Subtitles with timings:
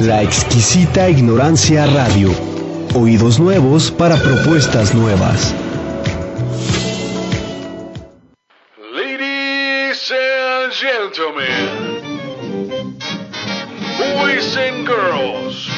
[0.00, 2.30] La exquisita ignorancia radio.
[2.94, 5.54] Oídos nuevos para propuestas nuevas.
[8.94, 12.04] Ladies and gentlemen,
[13.98, 15.68] boys and girls,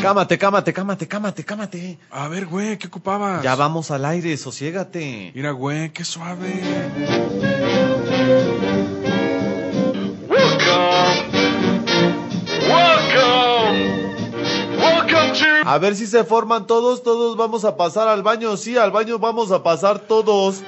[0.00, 1.98] Cámate, cámate, cámate, cámate, cámate.
[2.10, 3.42] A ver, güey, ¿qué ocupabas?
[3.42, 5.30] Ya vamos al aire, sosiégate.
[5.34, 6.60] Mira, güey, qué suave.
[15.64, 18.56] A ver si se forman todos, todos vamos a pasar al baño.
[18.56, 20.60] Sí, al baño vamos a pasar todos.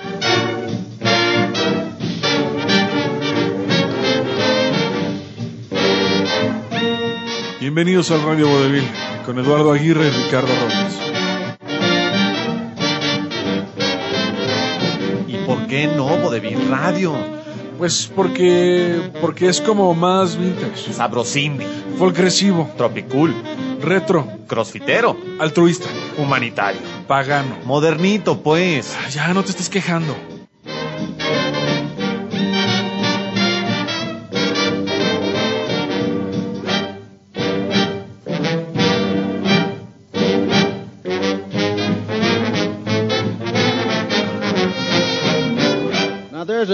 [7.59, 8.89] Bienvenidos al Radio Vodevil
[9.27, 10.99] con Eduardo Aguirre y Ricardo Robles.
[15.27, 17.17] ¿Y por qué no, Vodevil Radio?
[17.79, 21.67] Pues porque porque es como más vintage, Sabrosindi,
[21.99, 23.35] folcresivo, tropicool,
[23.83, 26.81] retro, crossfitero, altruista, humanitario.
[27.07, 27.57] pagano.
[27.65, 28.97] Modernito, pues.
[29.05, 30.15] Ah, Ya no te estés quejando.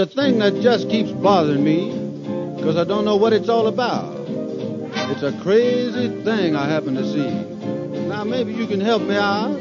[0.01, 1.91] A thing that just keeps bothering me
[2.55, 4.17] because I don't know what it's all about.
[5.11, 7.29] It's a crazy thing I happen to see.
[8.07, 9.51] Now, maybe you can help me out.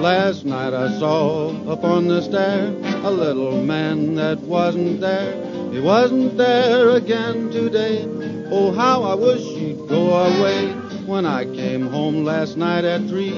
[0.00, 2.68] Last night I saw up on the stair
[3.04, 5.34] a little man that wasn't there.
[5.70, 8.06] He wasn't there again today.
[8.50, 10.81] Oh, how I wish he'd go away.
[11.06, 13.30] When I came home last night at three,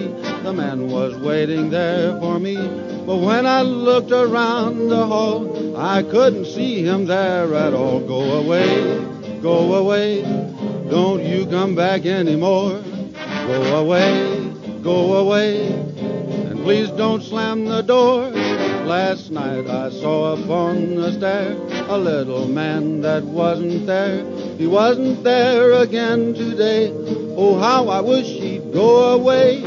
[0.43, 2.57] the man was waiting there for me.
[3.07, 8.01] But when I looked around the hall, I couldn't see him there at all.
[8.01, 10.23] Go away, go away,
[10.91, 12.83] don't you come back anymore.
[13.47, 18.31] Go away, go away, and please don't slam the door.
[18.85, 21.57] Last night I saw upon the stair
[21.89, 24.23] a little man that wasn't there.
[24.59, 26.93] He wasn't there again today.
[27.35, 29.63] Oh, how I wish he'd go away.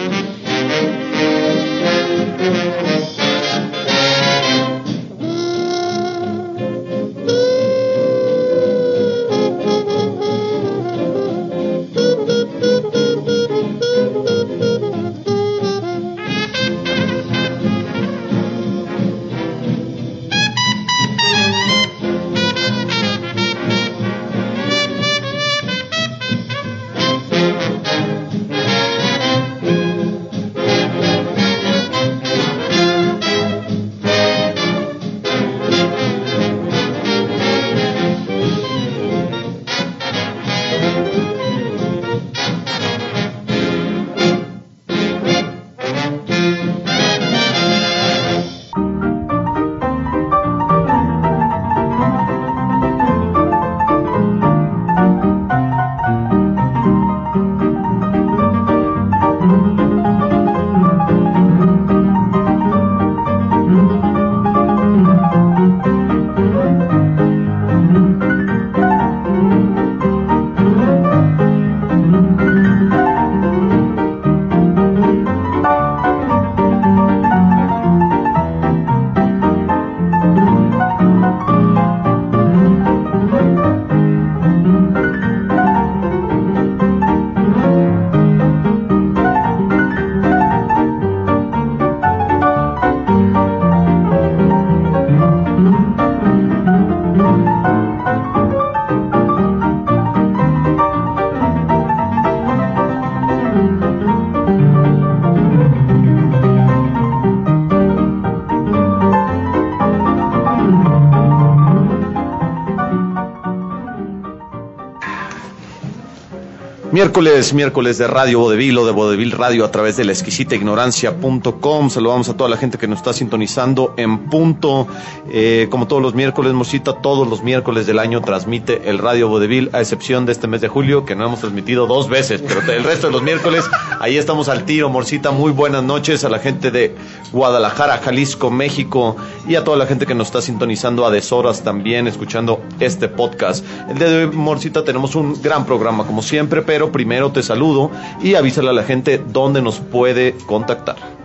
[116.98, 121.92] Miércoles, miércoles de Radio Vodevil o de Vodevil Radio a través de la exquisita ignorancia.com.
[121.92, 124.88] Saludamos a toda la gente que nos está sintonizando en punto.
[125.30, 129.70] Eh, como todos los miércoles, Morcita, todos los miércoles del año transmite el Radio Vodevil,
[129.74, 132.84] a excepción de este mes de julio, que no hemos transmitido dos veces, pero el
[132.84, 133.66] resto de los miércoles,
[134.00, 135.32] ahí estamos al tiro, Morcita.
[135.32, 136.96] Muy buenas noches a la gente de
[137.32, 139.16] Guadalajara, Jalisco, México
[139.48, 143.66] y a toda la gente que nos está sintonizando a deshoras también, escuchando este podcast.
[143.90, 147.92] El día de hoy, Morcita, tenemos un gran programa, como siempre, pero primero te saludo
[148.22, 151.17] y avísale a la gente dónde nos puede contactar.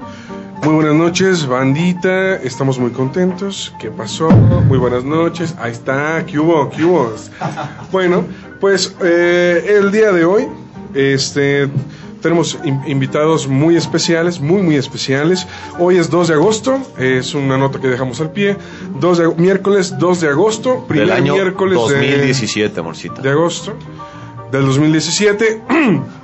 [0.63, 2.37] Muy buenas noches, bandita.
[2.37, 3.75] Estamos muy contentos.
[3.81, 4.31] ¿Qué pasó?
[4.31, 5.55] Muy buenas noches.
[5.59, 6.25] Ahí está.
[6.25, 6.71] ¿Qué hubo?
[6.71, 7.13] ¿Qué hubo?
[7.91, 8.25] Bueno,
[8.61, 10.47] pues eh, el día de hoy
[10.95, 11.69] Este,
[12.21, 15.47] tenemos in- invitados muy especiales, muy, muy especiales.
[15.79, 18.57] Hoy es 2 de agosto, es una nota que dejamos al pie.
[19.01, 23.21] 2 de, miércoles 2 de agosto, primer Del año miércoles de- 2017, amorcita.
[23.23, 23.75] de agosto
[24.53, 25.63] del 2017.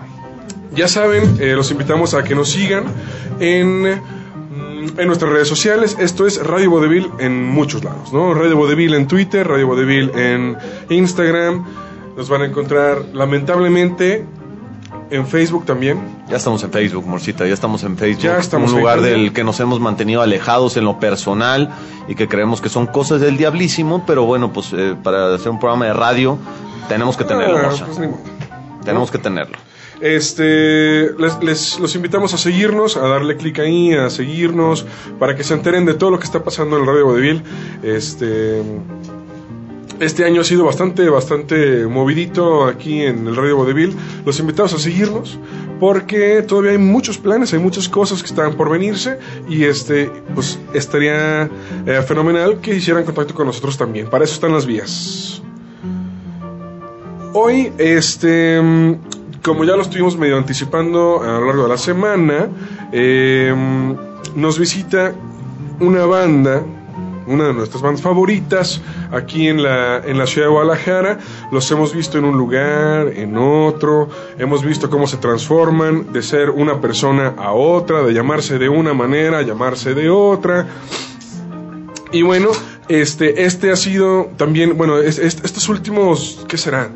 [0.77, 2.85] ya saben, eh, los invitamos a que nos sigan
[3.41, 4.01] en,
[4.97, 5.97] en nuestras redes sociales.
[5.99, 8.35] Esto es Radio Vodevil en muchos lados, ¿no?
[8.35, 10.57] Radio Vodevil en Twitter, Radio Vodevil en
[10.89, 11.65] Instagram.
[12.17, 14.25] Nos van a encontrar, lamentablemente,
[15.11, 16.01] en Facebook también.
[16.29, 18.23] Ya estamos en Facebook, Morcita, ya estamos en Facebook.
[18.25, 21.71] Ya estamos un lugar del que nos hemos mantenido alejados en lo personal
[22.09, 25.59] y que creemos que son cosas del diablísimo, pero bueno, pues eh, para hacer un
[25.61, 26.39] programa de radio
[26.89, 28.11] tenemos que tenerlo, Ah, pues.
[28.85, 29.57] Tenemos que tenerlo.
[30.01, 31.11] Este,
[31.43, 34.87] les, los invitamos a seguirnos, a darle clic ahí, a seguirnos,
[35.19, 37.43] para que se enteren de todo lo que está pasando en el Radio Vodevil.
[37.83, 38.63] Este,
[40.01, 43.97] este año ha sido bastante, bastante movidito aquí en el Radio Vodevil.
[44.25, 45.37] Los invitamos a seguirnos,
[45.81, 49.19] porque todavía hay muchos planes, hay muchas cosas que están por venirse,
[49.49, 51.51] y este, pues estaría
[51.87, 54.09] eh, fenomenal que hicieran contacto con nosotros también.
[54.09, 55.43] Para eso están las vías.
[57.33, 58.61] Hoy, este,
[59.49, 62.49] como ya lo estuvimos medio anticipando a lo largo de la semana,
[62.93, 63.53] eh,
[64.37, 65.15] nos visita
[65.81, 66.63] una banda,
[67.27, 68.81] una de nuestras bandas favoritas
[69.11, 71.19] aquí en la, en la ciudad de Guadalajara.
[71.51, 74.09] Los hemos visto en un lugar, en otro,
[74.39, 78.93] hemos visto cómo se transforman de ser una persona a otra, de llamarse de una
[78.95, 80.67] manera a llamarse de otra.
[82.13, 82.49] Y bueno,
[82.89, 86.89] este, este ha sido también, bueno, es- es- estos últimos, ¿qué será?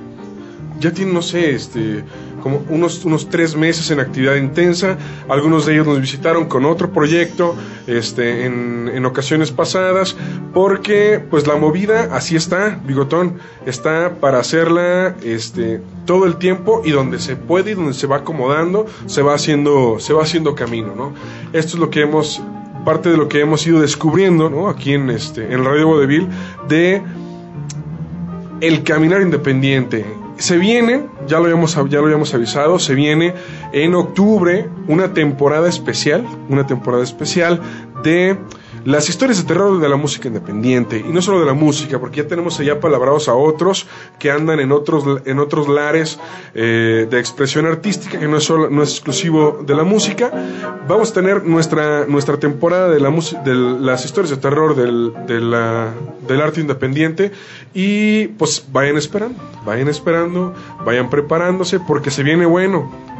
[0.81, 2.03] Ya tienen, no sé, este,
[2.43, 4.99] como unos, unos tres meses en actividad intensa.
[5.29, 7.55] Algunos de ellos nos visitaron con otro proyecto,
[7.87, 10.17] este, en, en ocasiones pasadas,
[10.53, 16.91] porque, pues, la movida así está, Bigotón, está para hacerla, este, todo el tiempo y
[16.91, 20.94] donde se puede y donde se va acomodando, se va haciendo, se va haciendo camino,
[20.97, 21.12] ¿no?
[21.53, 22.43] Esto es lo que hemos
[22.85, 24.69] parte de lo que hemos ido descubriendo ¿no?
[24.69, 26.27] aquí en este en Radio Vodevil
[26.69, 27.00] de
[28.61, 30.06] el caminar independiente.
[30.37, 33.35] Se viene, ya lo habíamos ya lo habíamos avisado, se viene
[33.73, 37.61] en octubre una temporada especial, una temporada especial
[38.03, 38.39] de
[38.84, 42.23] las historias de terror de la música independiente y no solo de la música, porque
[42.23, 43.87] ya tenemos allá palabrados a otros
[44.19, 46.19] que andan en otros en otros lares
[46.55, 50.31] eh, de expresión artística que no es solo no es exclusivo de la música.
[50.88, 53.11] Vamos a tener nuestra nuestra temporada de la
[53.44, 57.32] de las historias de terror del, del arte independiente
[57.75, 63.12] y pues vayan esperando, vayan esperando, vayan preparándose porque se viene bueno.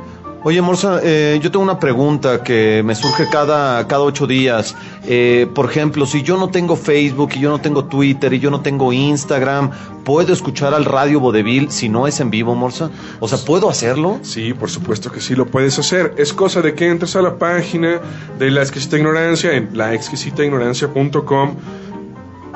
[0.45, 4.75] Oye, Morsa, eh, yo tengo una pregunta que me surge cada, cada ocho días.
[5.07, 8.51] Eh, por ejemplo, si yo no tengo Facebook y yo no tengo Twitter y yo
[8.51, 9.71] no tengo Instagram,
[10.03, 12.91] ¿puedo escuchar al Radio Vodevil si no es en vivo, Morsa?
[13.21, 14.19] O sea, ¿puedo hacerlo?
[14.23, 16.13] Sí, por supuesto que sí lo puedes hacer.
[16.19, 18.01] Es cosa de que entres a la página
[18.41, 21.55] de La Exquisita Ignorancia en laexquisitaignorancia.com,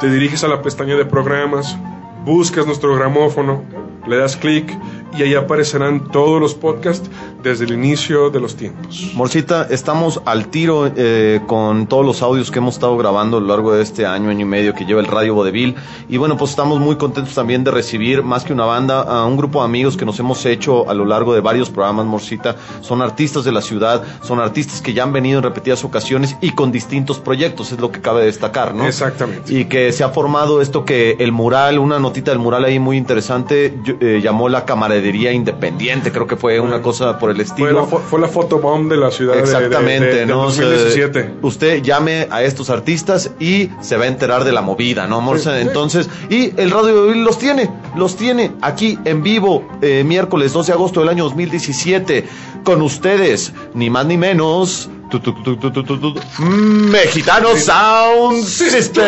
[0.00, 1.78] te diriges a la pestaña de programas,
[2.24, 3.62] buscas nuestro gramófono,
[4.08, 4.76] le das clic
[5.16, 7.08] y ahí aparecerán todos los podcasts
[7.50, 9.12] desde el inicio de los tiempos.
[9.14, 13.46] Morcita, estamos al tiro eh, con todos los audios que hemos estado grabando a lo
[13.46, 15.76] largo de este año, año y medio que lleva el Radio Vodevil.
[16.08, 19.36] Y bueno, pues estamos muy contentos también de recibir, más que una banda, a un
[19.36, 22.56] grupo de amigos que nos hemos hecho a lo largo de varios programas, Morcita.
[22.80, 26.50] Son artistas de la ciudad, son artistas que ya han venido en repetidas ocasiones y
[26.50, 28.86] con distintos proyectos, es lo que cabe destacar, ¿no?
[28.86, 29.52] Exactamente.
[29.52, 32.96] Y que se ha formado esto que el mural, una notita del mural ahí muy
[32.96, 37.72] interesante, eh, llamó la camaradería independiente, creo que fue una cosa por el Fue estilo.
[37.72, 40.42] la, fo- fue la photobomb de la ciudad de- de- Exactamente, de, de ¿no?
[40.42, 41.34] O sea, 2017.
[41.42, 45.20] usted llame a estos artistas y se va a enterar de la movida, ¿no?
[45.36, 45.50] Sí, sí.
[45.52, 50.74] Entonces, y el Radio los tiene, los tiene aquí en vivo, eh, miércoles 12 de
[50.74, 52.24] agosto del año 2017,
[52.64, 54.88] con ustedes, ni más ni menos.
[55.10, 59.04] tu, tu, tu, Mexicano Sound System.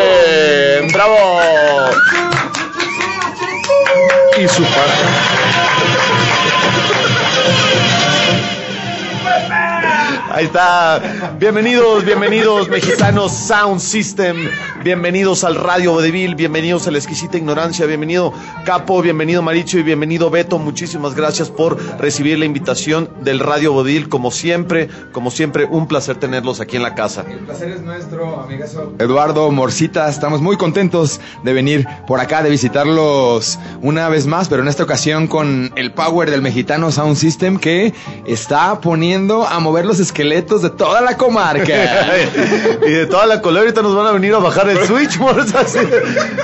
[0.93, 1.17] ¡Bravo!
[4.43, 6.28] Y su paja.
[10.39, 11.35] Ahí está.
[11.41, 14.37] Bienvenidos, bienvenidos, mexicanos Sound System.
[14.85, 16.37] Bienvenidos al Radio Vodevil.
[16.37, 17.87] Bienvenidos a la exquisita ignorancia.
[17.87, 18.33] Bienvenido
[18.65, 20.61] Capo, bienvenido Maricho y bienvenido Beto.
[20.61, 24.09] Muchísimas gracias por recibir la invitación del Radio Vodevil.
[24.09, 27.25] Como siempre, como siempre, un placer tenerlos aquí en la casa.
[27.29, 28.95] El placer es nuestro, amigazo.
[29.01, 34.63] Eduardo Morcita, estamos muy contentos de venir por acá, de visitarlos una vez más, pero
[34.63, 37.93] en esta ocasión con el power del mexicano Sound System que
[38.25, 41.65] está poniendo a mover los esqueletos de toda la comarca.
[42.87, 45.61] y de toda la color ahorita nos van a venir a bajar el switch, Morsa,
[45.61, 45.79] así,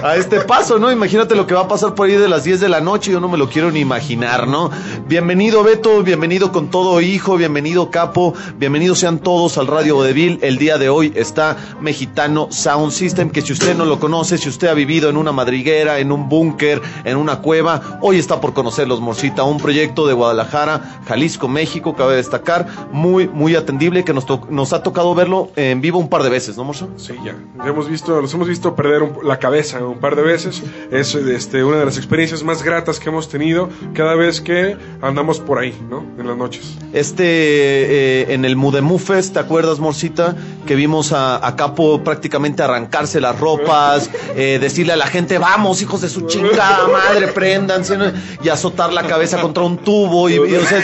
[0.03, 0.91] a este paso, ¿no?
[0.91, 3.21] Imagínate lo que va a pasar por ahí de las 10 de la noche, yo
[3.21, 4.71] no me lo quiero ni imaginar, ¿no?
[5.07, 10.39] Bienvenido Beto, bienvenido con todo hijo, bienvenido Capo, bienvenidos sean todos al Radio Vodevil.
[10.43, 14.49] El día de hoy está Mexicano Sound System, que si usted no lo conoce, si
[14.49, 18.55] usted ha vivido en una madriguera, en un búnker, en una cueva, hoy está por
[18.55, 24.47] conocerlos, Morcita, un proyecto de Guadalajara, Jalisco, México, cabe destacar, muy, muy que nos, to-
[24.51, 26.89] nos ha tocado verlo en vivo un par de veces, ¿no, Morso?
[26.97, 27.35] Sí, ya.
[27.67, 30.63] Hemos visto, los hemos visto perder un- la cabeza un par de veces.
[30.91, 35.41] Es este, una de las experiencias más gratas que hemos tenido cada vez que andamos
[35.41, 36.05] por ahí, ¿no?
[36.19, 36.77] En las noches.
[36.93, 40.35] Este, eh, en el Mudemú Fest, ¿te acuerdas, Morcita?
[40.67, 45.83] Que vimos a, a Capo prácticamente arrancarse las ropas, eh, decirle a la gente, vamos,
[45.83, 48.05] hijos de su chingada madre, préndanse, ¿no?
[48.43, 50.29] y azotar la cabeza contra un tubo.
[50.29, 50.83] Y, y, o sea,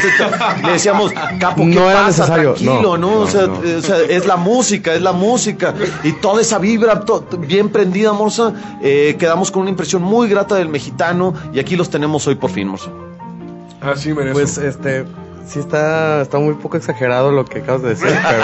[0.64, 2.22] le decíamos, Capo, ¿qué No era pasa?
[2.36, 2.96] necesario, ¿no?
[2.98, 3.62] no, o, sea, no.
[3.64, 5.74] eh, o sea, es la música, es la música.
[6.04, 10.54] Y toda esa vibra to- bien prendida, Morsa, eh, quedamos con una impresión muy grata
[10.56, 12.90] del mexicano, y aquí los tenemos hoy por fin, Morsa.
[13.80, 14.32] Ah, sí, merece.
[14.32, 15.04] Pues este,
[15.46, 18.42] sí está, está muy poco exagerado lo que acabas de decir, pero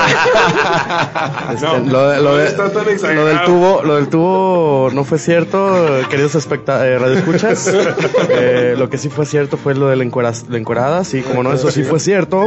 [1.54, 2.84] este, No, lo, de- lo no de- está tan
[3.16, 7.72] lo del tubo, lo del tubo no fue cierto, queridos especta eh, radioescuchas.
[8.28, 11.42] Eh, lo que sí fue cierto fue lo de la, encueras- la encuerada, sí, como
[11.42, 12.44] no, eso sí fue cierto.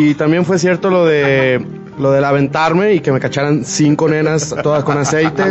[0.00, 1.64] Y también fue cierto lo de
[1.98, 5.42] lo del aventarme y que me cacharan cinco nenas todas con aceite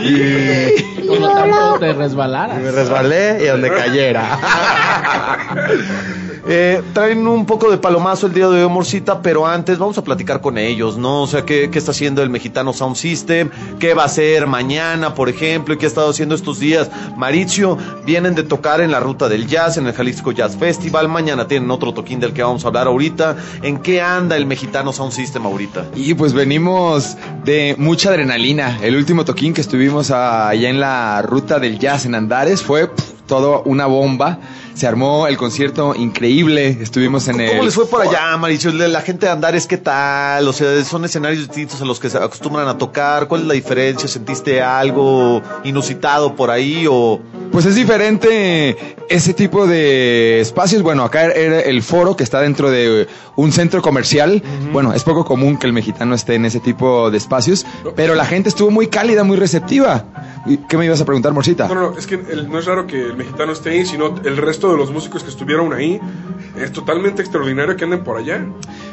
[0.00, 2.58] y Por lo tanto, te y resbalaras.
[2.60, 4.38] me resbalé y donde cayera.
[6.46, 10.04] Eh, traen un poco de palomazo el día de hoy, Morcita, pero antes vamos a
[10.04, 11.22] platicar con ellos, ¿no?
[11.22, 13.48] O sea, ¿qué, qué está haciendo el Mexicano Sound System?
[13.78, 15.72] ¿Qué va a hacer mañana, por ejemplo?
[15.72, 16.90] ¿Y qué ha estado haciendo estos días?
[17.16, 21.08] Maricio, vienen de tocar en la ruta del jazz, en el Jalisco Jazz Festival.
[21.08, 23.36] Mañana tienen otro toquín del que vamos a hablar ahorita.
[23.62, 25.86] ¿En qué anda el Mexicano Sound System ahorita?
[25.94, 28.80] Y pues venimos de mucha adrenalina.
[28.82, 33.12] El último toquín que estuvimos allá en la ruta del jazz en Andares fue pff,
[33.26, 34.38] todo una bomba.
[34.74, 36.78] Se armó el concierto increíble.
[36.80, 37.50] Estuvimos en el.
[37.50, 38.72] ¿Cómo les fue por allá, Maricio?
[38.72, 40.46] La gente de Andares, ¿qué tal?
[40.48, 43.28] O sea, son escenarios distintos a los que se acostumbran a tocar.
[43.28, 44.08] ¿Cuál es la diferencia?
[44.08, 47.20] ¿Sentiste algo inusitado por ahí o...?
[47.52, 48.76] Pues es diferente
[49.08, 50.82] ese tipo de espacios.
[50.82, 54.42] Bueno, acá era el foro que está dentro de un centro comercial.
[54.72, 57.64] Bueno, es poco común que el mexicano esté en ese tipo de espacios,
[57.94, 60.04] pero la gente estuvo muy cálida, muy receptiva.
[60.46, 61.68] ¿Y ¿Qué me ibas a preguntar, Morcita?
[61.68, 64.14] No, no, no, es que el- no es raro que el mexicano esté ahí, sino
[64.24, 66.00] el resto de los músicos que estuvieron ahí.
[66.60, 68.46] Es totalmente extraordinario que anden por allá.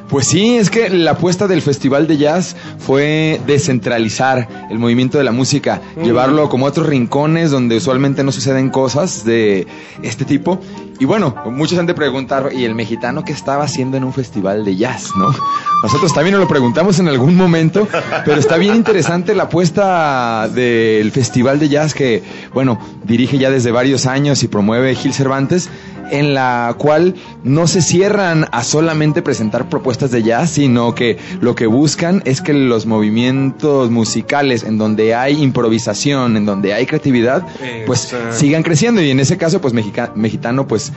[0.10, 5.24] Pues sí, es que la apuesta del Festival de Jazz fue descentralizar el movimiento de
[5.24, 9.68] la música, llevarlo como a otros rincones donde usualmente no suceden cosas de
[10.02, 10.60] este tipo.
[11.02, 14.64] Y bueno, muchos han de preguntar, ¿y el mexicano qué estaba haciendo en un festival
[14.64, 15.34] de jazz, no?
[15.82, 17.88] Nosotros también nos lo preguntamos en algún momento,
[18.24, 22.22] pero está bien interesante la apuesta del Festival de Jazz que,
[22.54, 25.72] bueno, dirige ya desde varios años y promueve Gil Cervantes
[26.10, 31.56] en la cual no se cierran a solamente presentar propuestas de jazz, sino que lo
[31.56, 37.46] que buscan es que los movimientos musicales en donde hay improvisación, en donde hay creatividad,
[37.86, 38.36] pues Exacto.
[38.36, 39.02] sigan creciendo.
[39.02, 40.92] Y en ese caso pues mexica- mexicano pues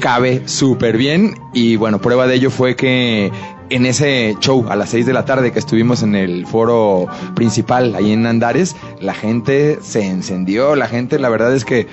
[0.00, 3.30] cabe súper bien y bueno, prueba de ello fue que
[3.70, 7.94] en ese show a las 6 de la tarde que estuvimos en el foro principal
[7.96, 11.86] ahí en Andares, la gente se encendió, la gente la verdad es que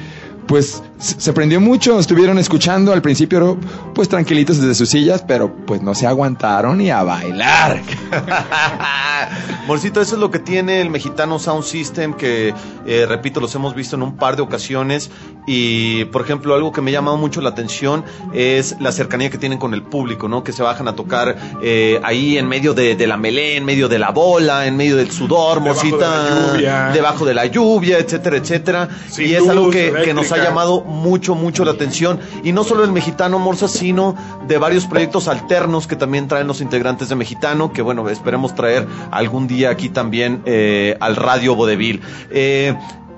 [0.48, 3.58] pues se prendió mucho, estuvieron escuchando al principio
[3.94, 7.82] pues tranquilitos desde sus sillas, pero pues no se aguantaron y a bailar.
[9.68, 12.54] Morcito, eso es lo que tiene el Mexicano Sound System, que
[12.86, 15.10] eh, repito, los hemos visto en un par de ocasiones.
[15.48, 19.38] Y, por ejemplo, algo que me ha llamado mucho la atención es la cercanía que
[19.38, 20.44] tienen con el público, ¿no?
[20.44, 23.88] Que se bajan a tocar eh, ahí en medio de, de la melé, en medio
[23.88, 26.90] de la bola, en medio del sudor, Debajo de Morcita, la lluvia.
[26.94, 28.90] debajo de la lluvia, etcétera, etcétera.
[29.10, 32.20] Sin y es algo que, que nos ha llamado mucho, mucho la atención.
[32.44, 34.16] Y no solo el Mexicano Morsa, sino
[34.48, 38.88] de varios proyectos alternos que también traen los integrantes de Mexicano, que bueno, esperemos traer
[39.12, 42.02] algún día aquí también eh, al Radio Vodevil.
[42.32, 42.76] Eh,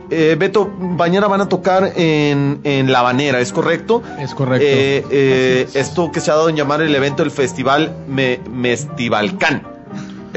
[0.09, 4.01] eh, Beto, mañana van a tocar en, en La Habanera, ¿es correcto?
[4.19, 4.65] Es correcto.
[4.65, 9.76] Eh, eh, esto que se ha dado en llamar el evento del festival Me, Mestivalcán.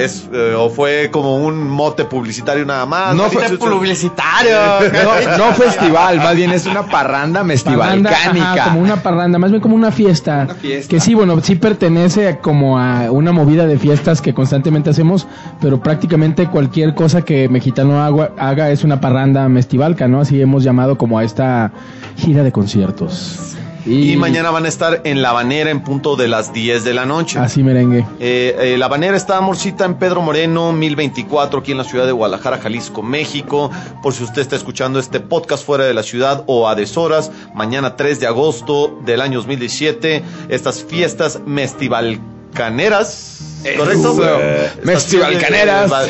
[0.04, 3.14] Es, eh, o fue como un mote publicitario nada más.
[3.14, 4.50] No fue publicitario.
[5.00, 8.64] No, no festival, más bien es una parranda mestivalcánica.
[8.64, 10.88] como una parranda, más bien como una fiesta, Una fiesta.
[10.88, 15.26] Que sí, bueno, sí pertenece a como a una movida de fiestas que constantemente hacemos,
[15.61, 20.21] pero prácticamente cualquier cosa que Mexicano haga, haga es una parranda mestivalca, ¿no?
[20.21, 21.73] Así hemos llamado como a esta
[22.16, 23.57] gira de conciertos.
[23.90, 26.94] Y, Y- mañana van a estar en La Banera en punto de las 10 de
[26.94, 27.38] la noche.
[27.38, 28.06] Así merengue.
[28.20, 32.12] Eh, eh, la Banera está, amorcita, en Pedro Moreno, 1024, aquí en la ciudad de
[32.12, 33.70] Guadalajara, Jalisco, México.
[34.02, 37.97] Por si usted está escuchando este podcast fuera de la ciudad o a deshoras, mañana
[37.97, 43.38] 3 de agosto del año 2017, estas fiestas mestivalcaneras.
[43.76, 44.16] ¿Correcto?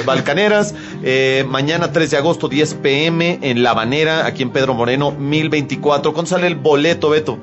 [0.05, 0.75] Balcaneras.
[1.03, 6.13] Eh, mañana 3 de agosto, 10 pm, en La Banera, aquí en Pedro Moreno, 1024.
[6.13, 7.39] ¿Cuándo sale el boleto, Beto?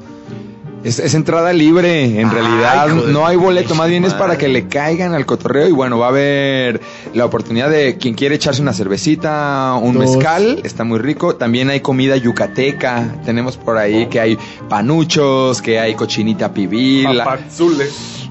[0.84, 4.48] Es, es entrada libre, en Ay, realidad no hay boleto, más bien es para que
[4.48, 6.82] le caigan al cotorreo y bueno, va a haber
[7.14, 10.16] la oportunidad de quien quiere echarse una cervecita, un Dos.
[10.16, 14.38] mezcal, está muy rico, también hay comida yucateca, tenemos por ahí que hay
[14.70, 17.40] panuchos, que hay cochinita pibil, la,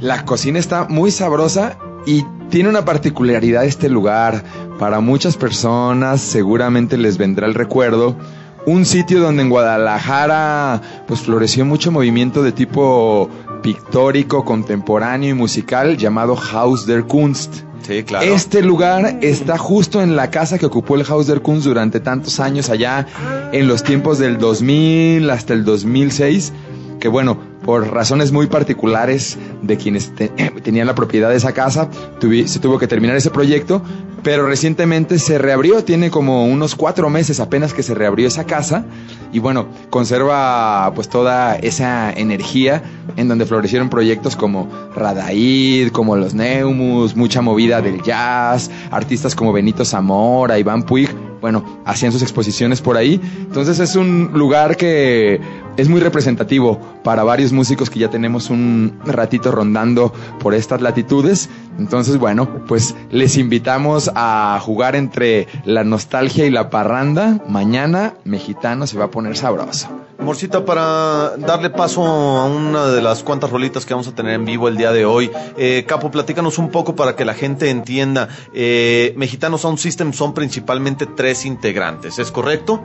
[0.00, 1.76] la cocina está muy sabrosa
[2.06, 4.44] y tiene una particularidad este lugar.
[4.78, 8.16] Para muchas personas seguramente les vendrá el recuerdo.
[8.66, 13.30] Un sitio donde en Guadalajara pues floreció mucho movimiento de tipo
[13.62, 17.62] pictórico, contemporáneo y musical llamado Haus der Kunst.
[17.82, 18.26] Sí, claro.
[18.26, 22.40] Este lugar está justo en la casa que ocupó el Haus der Kunst durante tantos
[22.40, 23.06] años allá
[23.52, 26.52] en los tiempos del 2000 hasta el 2006,
[26.98, 30.28] que bueno, por razones muy particulares de quienes te-
[30.62, 31.88] tenían la propiedad de esa casa,
[32.20, 33.82] tuvi- se tuvo que terminar ese proyecto,
[34.26, 38.84] pero recientemente se reabrió, tiene como unos cuatro meses apenas que se reabrió esa casa
[39.32, 42.82] y bueno, conserva pues toda esa energía
[43.16, 49.52] en donde florecieron proyectos como Radaid, como Los Neumus, mucha movida del jazz, artistas como
[49.52, 51.08] Benito Zamora, Iván Puig,
[51.40, 53.20] bueno, hacían sus exposiciones por ahí.
[53.42, 55.40] Entonces es un lugar que
[55.76, 61.48] es muy representativo para varios músicos que ya tenemos un ratito rondando por estas latitudes.
[61.78, 67.42] Entonces, bueno, pues les invitamos a jugar entre la nostalgia y la parranda.
[67.48, 69.88] Mañana, mexicano se va a poner sabroso.
[70.18, 74.46] Morcita, para darle paso a una de las cuantas rolitas que vamos a tener en
[74.46, 78.28] vivo el día de hoy, eh, Capo, platícanos un poco para que la gente entienda.
[78.54, 82.82] Eh, Mexicano Sound System son principalmente tres integrantes, ¿es correcto?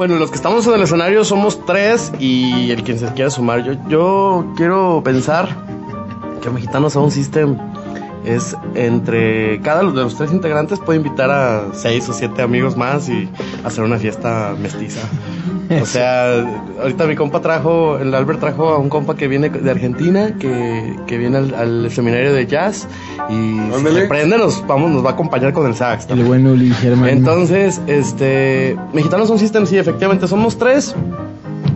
[0.00, 3.62] Bueno, los que estamos en el escenario somos tres y el quien se quiera sumar.
[3.62, 5.54] Yo, yo quiero pensar
[6.40, 7.58] que Mexicano Sound System
[8.24, 12.76] es entre cada uno de los tres integrantes puede invitar a seis o siete amigos
[12.76, 13.28] más y
[13.64, 15.00] hacer una fiesta mestiza.
[15.80, 16.44] O sea,
[16.82, 20.96] ahorita mi compa trajo, el Albert trajo a un compa que viene de Argentina, que,
[21.06, 22.88] que viene al, al seminario de jazz
[23.28, 26.02] y si se prende nos, vamos, nos va a acompañar con el sax.
[26.02, 26.28] El también.
[26.28, 27.10] buen Uli Germán.
[27.10, 30.94] Entonces, este, Mexicanos Sound System, sí, efectivamente, somos tres.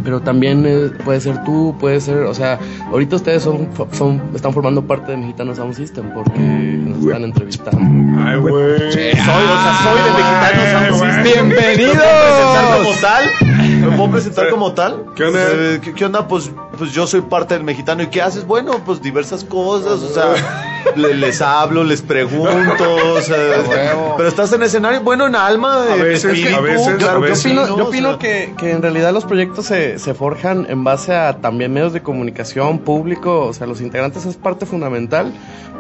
[0.05, 2.59] Pero también eh, puede ser tú, puede ser, o sea,
[2.91, 7.81] ahorita ustedes son, son están formando parte de Mexicanos Sound System porque nos están entrevistando.
[8.23, 8.79] Ay, güey.
[8.93, 11.49] Soy, o sea, soy de Mexicano Sound System.
[11.49, 11.95] ¡Bienvenidos!
[11.95, 13.54] ¿Me puedo presentar como tal?
[13.91, 15.05] ¿Me puedo presentar como tal?
[15.15, 15.41] ¿Qué onda?
[15.51, 16.27] Eh, ¿Qué, qué onda?
[16.29, 18.03] Pues, pues yo soy parte del mexicano.
[18.03, 18.47] ¿Y qué haces?
[18.47, 20.01] Bueno, pues diversas cosas.
[20.03, 20.35] O sea,
[20.97, 22.97] le- les hablo, les pregunto.
[23.15, 23.37] O sea,
[24.17, 27.23] pero estás en escenario, bueno, en alma, A en veces, espíritu, a veces, claro a
[27.23, 27.39] que Yo veces.
[27.43, 27.77] sí, opino, ¿no?
[27.79, 31.15] yo O opino sea, que, que en realidad los proyectos se, se forjan en base
[31.15, 35.33] a también medios de comunicación, público, o sea, los integrantes es parte fundamental,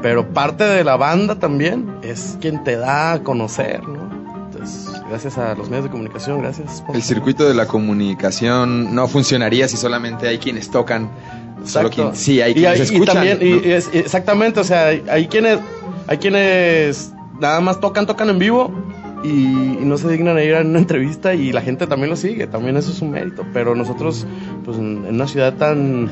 [0.02, 4.23] pero parte de la banda también es quien te da a conocer, ¿no?
[4.54, 6.82] Entonces, gracias a los medios de comunicación, gracias.
[6.92, 11.10] El circuito de la comunicación no funcionaría si solamente hay quienes tocan.
[11.64, 13.14] Solo quien, sí, hay quienes y escuchan.
[13.16, 13.66] también, y- ¿no?
[13.68, 15.58] y es- exactamente, o sea, hay, hay quienes,
[16.06, 18.70] hay quienes nada más tocan, tocan en vivo
[19.24, 19.28] y,
[19.84, 22.76] no se dignan a ir a una entrevista y la gente también lo sigue, también
[22.76, 23.44] eso es un mérito.
[23.54, 24.26] Pero nosotros,
[24.64, 26.10] pues en, en una ciudad tan,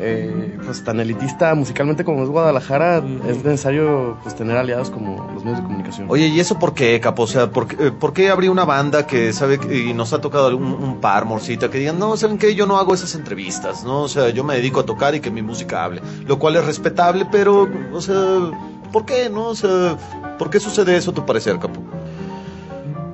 [0.00, 5.44] eh, pues tan elitista musicalmente como es Guadalajara, es necesario pues tener aliados como los
[5.44, 6.06] medios de comunicación.
[6.10, 7.22] Oye, ¿y eso por qué, Capo?
[7.24, 10.12] O sea, ¿por qué, eh, por qué habría una banda que sabe que- y nos
[10.12, 12.54] ha tocado un, un par, morcita, que digan, no, ¿saben qué?
[12.54, 14.02] Yo no hago esas entrevistas, ¿no?
[14.02, 16.00] O sea, yo me dedico a tocar y que mi música hable.
[16.26, 18.50] Lo cual es respetable, pero, o sea,
[18.92, 19.48] ¿por qué, no?
[19.48, 19.96] O sea,
[20.38, 21.80] ¿por qué sucede eso a tu parecer, Capo?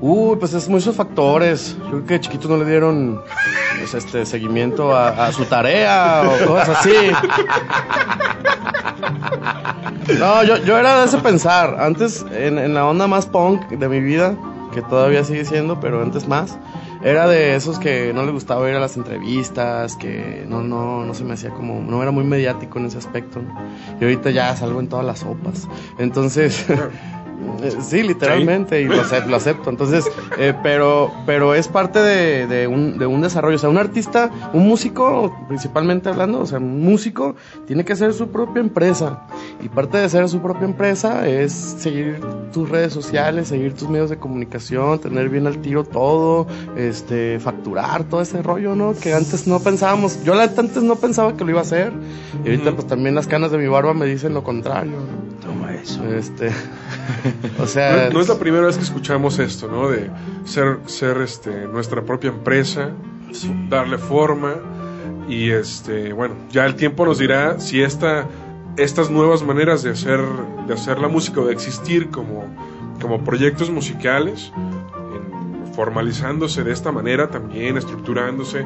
[0.00, 1.76] Uy, pues es muchos factores.
[1.78, 3.22] Yo creo que chiquitos no le dieron
[3.78, 6.94] pues, este seguimiento a, su tarea o cosas así.
[10.18, 11.78] No, yo, yo era de ese pensar.
[11.80, 14.37] Antes, en, la onda más punk de mi vida,
[14.72, 16.59] que todavía sigue siendo, pero antes más,
[17.02, 21.14] era de esos que no le gustaba ir a las entrevistas, que no, no, no
[21.14, 23.40] se me hacía como, no era muy mediático en ese aspecto.
[23.42, 23.52] ¿no?
[24.00, 25.68] Y ahorita ya salgo en todas las sopas.
[25.98, 26.64] Entonces,
[27.82, 29.70] Sí, literalmente, y lo, acep- lo acepto.
[29.70, 30.04] Entonces,
[30.38, 33.56] eh, pero, pero es parte de, de un, de un desarrollo.
[33.56, 37.35] O sea, un artista, un músico, principalmente hablando, o sea, un músico
[37.66, 39.26] tiene que ser su propia empresa.
[39.62, 42.20] Y parte de ser su propia empresa es seguir
[42.52, 48.04] tus redes sociales, seguir tus medios de comunicación, tener bien al tiro todo, este, facturar
[48.04, 48.94] todo ese rollo, ¿no?
[48.94, 50.22] Que antes no pensábamos.
[50.24, 51.92] Yo antes no pensaba que lo iba a hacer.
[52.44, 54.92] Y ahorita, pues también las canas de mi barba me dicen lo contrario.
[55.42, 56.04] Toma eso.
[56.14, 56.50] Este,
[57.59, 59.88] o sea, No, no es la primera vez que escuchamos esto, ¿no?
[59.88, 60.11] De
[60.45, 62.90] ser, ser este, nuestra propia empresa,
[63.69, 64.55] darle forma
[65.29, 68.27] y este, bueno, ya el tiempo nos dirá si esta,
[68.77, 70.21] estas nuevas maneras de hacer,
[70.66, 72.45] de hacer la música o de existir como,
[73.01, 78.64] como proyectos musicales, en- formalizándose de esta manera también, estructurándose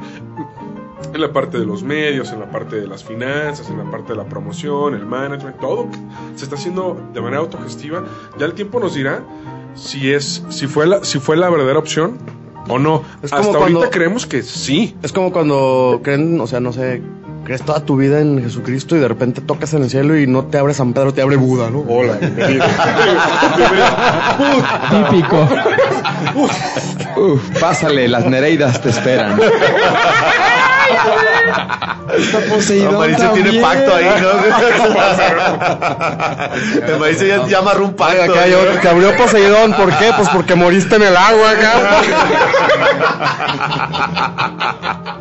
[1.12, 4.12] en la parte de los medios, en la parte de las finanzas, en la parte
[4.12, 5.88] de la promoción, el management, todo
[6.36, 8.04] se está haciendo de manera autogestiva.
[8.38, 9.22] Ya el tiempo nos dirá
[9.74, 12.18] si es si fue la si fue la verdadera opción
[12.68, 13.02] o no.
[13.22, 14.96] Es como Hasta cuando- ahorita creemos que sí.
[15.02, 17.02] Es como cuando creen, o sea, no sé,
[17.44, 20.44] crees toda tu vida en Jesucristo y de repente tocas en el cielo y no
[20.44, 21.84] te abre San Pedro, te abre Buda, ¿no?
[21.88, 22.18] Hola.
[25.10, 25.48] Típico.
[27.16, 29.40] Uf, pásale, las Nereidas te esperan.
[32.16, 32.92] Está poseído.
[32.92, 34.30] Mauricio tiene pacto ahí, ¿no?
[36.86, 38.22] El Mauricio ya, ya amarró un pacto.
[38.32, 40.10] Acá yo, te abrió Poseidón, ¿por qué?
[40.16, 41.72] Pues porque moriste en el agua acá.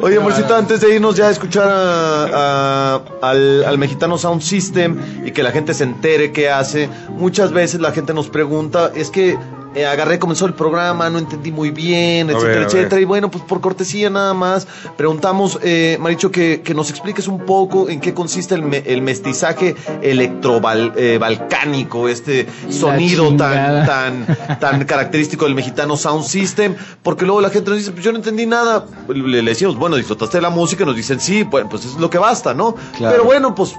[0.00, 4.96] Oye, Morcita, antes de irnos ya a escuchar a- a- al, al mexicano Sound System
[5.24, 9.10] y que la gente se entere qué hace, muchas veces la gente nos pregunta, es
[9.10, 9.38] que
[9.76, 13.00] eh, agarré, comenzó el programa, no entendí muy bien, etcétera, ver, etcétera.
[13.00, 17.44] Y bueno, pues por cortesía nada más, preguntamos, eh, Maricho, que, que nos expliques un
[17.46, 23.86] poco en qué consiste el, me- el mestizaje electrobalcánico, este sonido tan, chingada.
[23.86, 28.12] tan, tan característico del mexicano Sound System, porque luego la gente nos dice, pues yo
[28.12, 28.86] no entendí nada.
[29.08, 31.94] Le, le decimos, bueno, disfrutaste de la música, y nos dicen, sí, bueno, pues es
[31.96, 32.74] lo que basta, ¿no?
[32.96, 33.12] Claro.
[33.12, 33.74] Pero bueno, pues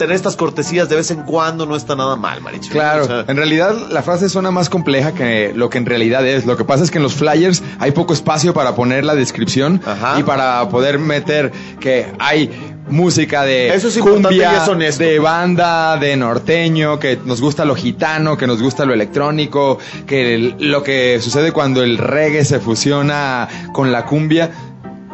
[0.00, 2.72] tener estas cortesías de vez en cuando no está nada mal, Maricho.
[2.72, 6.26] Claro, O sea, en realidad la frase suena más compleja que lo que en realidad
[6.26, 6.46] es.
[6.46, 9.78] Lo que pasa es que en los flyers hay poco espacio para poner la descripción
[9.84, 10.18] Ajá.
[10.18, 12.50] y para poder meter que hay
[12.88, 18.38] música de Eso es cumbia, es de banda, de norteño, que nos gusta lo gitano,
[18.38, 23.48] que nos gusta lo electrónico, que el- lo que sucede cuando el reggae se fusiona
[23.74, 24.50] con la cumbia.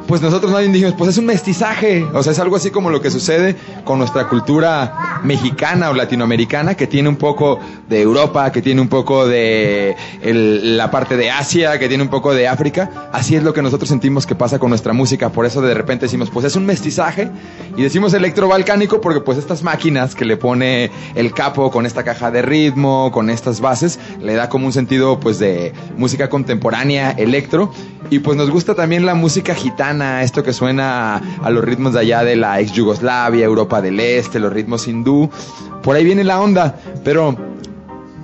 [0.07, 3.01] Pues nosotros nadie dijimos, pues es un mestizaje, o sea, es algo así como lo
[3.01, 8.63] que sucede con nuestra cultura mexicana o latinoamericana, que tiene un poco de Europa, que
[8.63, 13.09] tiene un poco de la parte de Asia, que tiene un poco de África.
[13.13, 16.07] Así es lo que nosotros sentimos que pasa con nuestra música, por eso de repente
[16.07, 17.29] decimos, pues es un mestizaje,
[17.77, 22.31] y decimos electrobalcánico porque pues estas máquinas que le pone el capo con esta caja
[22.31, 27.73] de ritmo, con estas bases, le da como un sentido pues de música contemporánea, electro,
[28.11, 32.01] y pues nos gusta también la música gitana, esto que suena a los ritmos de
[32.01, 35.31] allá de la ex Yugoslavia, Europa del Este, los ritmos hindú.
[35.83, 37.37] Por ahí viene la onda, pero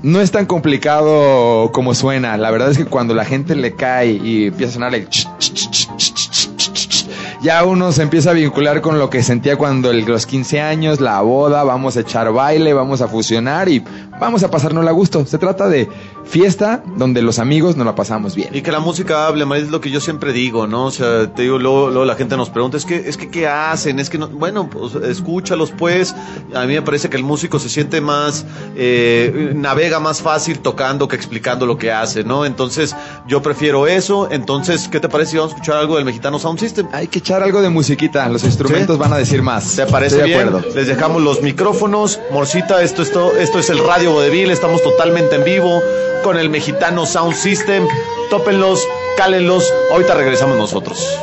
[0.03, 2.37] no es tan complicado como suena.
[2.37, 5.29] La verdad es que cuando la gente le cae y empieza a sonar el ch,
[5.39, 7.09] ch, ch,
[7.43, 11.01] ya uno se empieza a vincular con lo que sentía cuando el, los 15 años,
[11.01, 13.83] la boda, vamos a echar baile, vamos a fusionar y
[14.23, 15.27] vamos a pasárnosla a gusto.
[15.27, 15.89] Se trata de
[16.25, 18.51] fiesta donde los amigos nos la pasamos bien.
[18.55, 20.87] Y que la música hable, María, es lo que yo siempre digo, ¿no?
[20.87, 23.49] O sea, te digo, luego, luego la gente nos pregunta, es que, es que, ¿qué
[23.49, 23.99] hacen?
[23.99, 26.15] Es que, no, bueno, pues escúchalos, pues.
[26.55, 31.09] A mí me parece que el músico se siente más, eh, navega más fácil tocando
[31.09, 32.45] que explicando lo que hace, ¿no?
[32.47, 32.95] Entonces,
[33.27, 34.29] yo prefiero eso.
[34.31, 36.87] Entonces, ¿qué te parece si vamos a escuchar algo del mexicano Sound System?
[36.93, 39.01] Hay que echar algo de musiquita, los instrumentos ¿Sí?
[39.01, 39.75] van a decir más.
[39.77, 40.65] ¿Te parece Estoy de acuerdo.
[40.75, 42.21] Les dejamos los micrófonos.
[42.33, 44.51] Morcita, esto es, to- esto es el Radio Vodevil.
[44.51, 45.83] Estamos totalmente en vivo
[46.23, 47.87] con el mexicano Sound System.
[48.31, 49.73] Tópenlos, cálenlos.
[49.91, 51.19] Ahorita regresamos nosotros.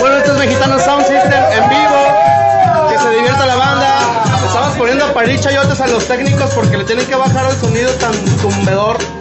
[0.00, 2.90] Bueno, esto es Mexicano Sound System en vivo.
[2.90, 3.98] Que se divierta la banda.
[4.46, 7.56] Estamos poniendo a paricha y otros a los técnicos porque le tienen que bajar el
[7.58, 9.15] sonido tan tumbedor.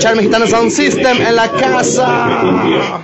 [0.00, 3.02] Escuchar Mexicano Sound System en la casa.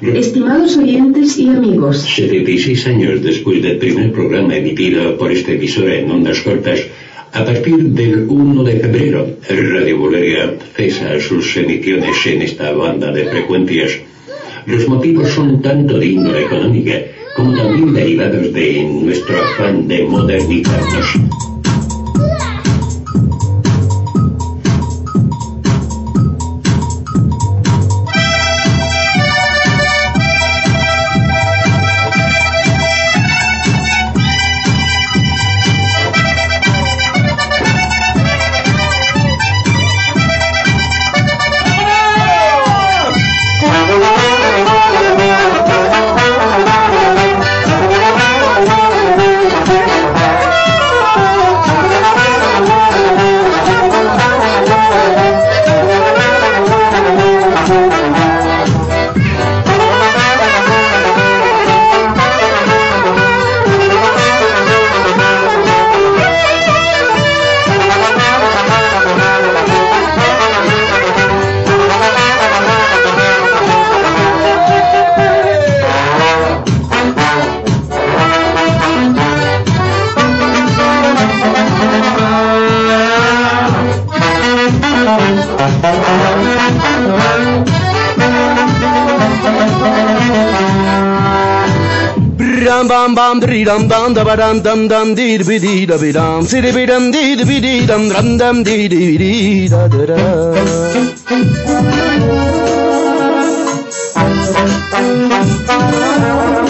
[0.00, 6.10] Estimados oyentes y amigos, 76 años después del primer programa emitido por esta emisora en
[6.10, 6.80] ondas cortas,
[7.32, 13.24] a partir del 1 de febrero, Radio Bulgaria cesa sus emisiones en esta banda de
[13.26, 13.92] frecuencias.
[14.66, 16.94] Los motivos son tanto de índole económica
[17.36, 21.51] como también derivados de nuestro afán de modernizarnos.
[93.32, 96.12] Bam bam bam diridam dam da ba dam dam dam di di di da bi
[96.12, 99.68] dam si di bi dam di di bi di dam dam dam di di di
[99.68, 100.20] da da da.
[106.32, 106.61] One,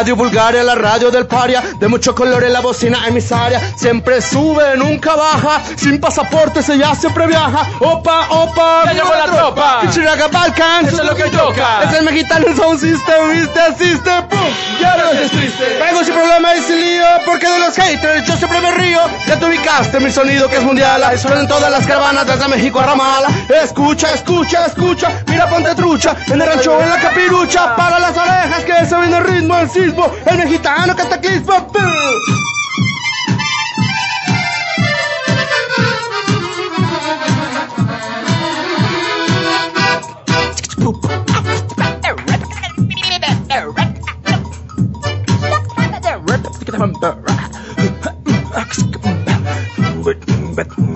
[0.00, 3.60] radio Bulgaria, la radio del paria, de mucho color en la bocina emisaria.
[3.76, 7.68] Siempre sube, nunca baja, sin pasaporte se ya siempre viaja.
[7.80, 9.82] Opa, opa, Ya llegó la tropa.
[9.90, 11.82] Chiraga Balkan, Eso es lo que toca.
[11.82, 14.69] Es el mexicano Sound System, viste, asiste, pum.
[14.80, 15.64] Ya no estés triste.
[16.04, 19.00] Sin problema y sin lío, porque de los haters yo siempre me río.
[19.26, 22.80] Ya te ubicaste mi sonido que es mundial, suena en todas las caravanas desde México
[22.80, 23.28] a Ramala.
[23.62, 28.64] Escucha, escucha, escucha, mira ponte trucha, en el rancho, en la capirucha, para las orejas
[28.64, 30.94] que se viene el ritmo, el sismo, el mexicano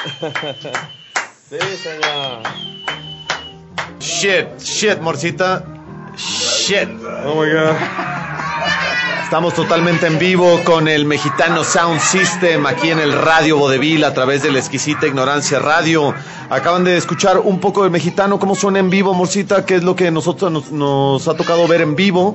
[1.50, 2.42] Sí, señor.
[3.98, 5.64] Shit, shit, Morcita.
[6.16, 6.88] Shit.
[7.24, 8.19] Oh my god.
[9.30, 14.12] Estamos totalmente en vivo con el mexicano Sound System aquí en el Radio Vodevil a
[14.12, 16.12] través de la exquisita ignorancia radio.
[16.48, 19.94] Acaban de escuchar un poco del mexicano, cómo suena en vivo, Morcita, que es lo
[19.94, 22.34] que nosotros nos, nos ha tocado ver en vivo.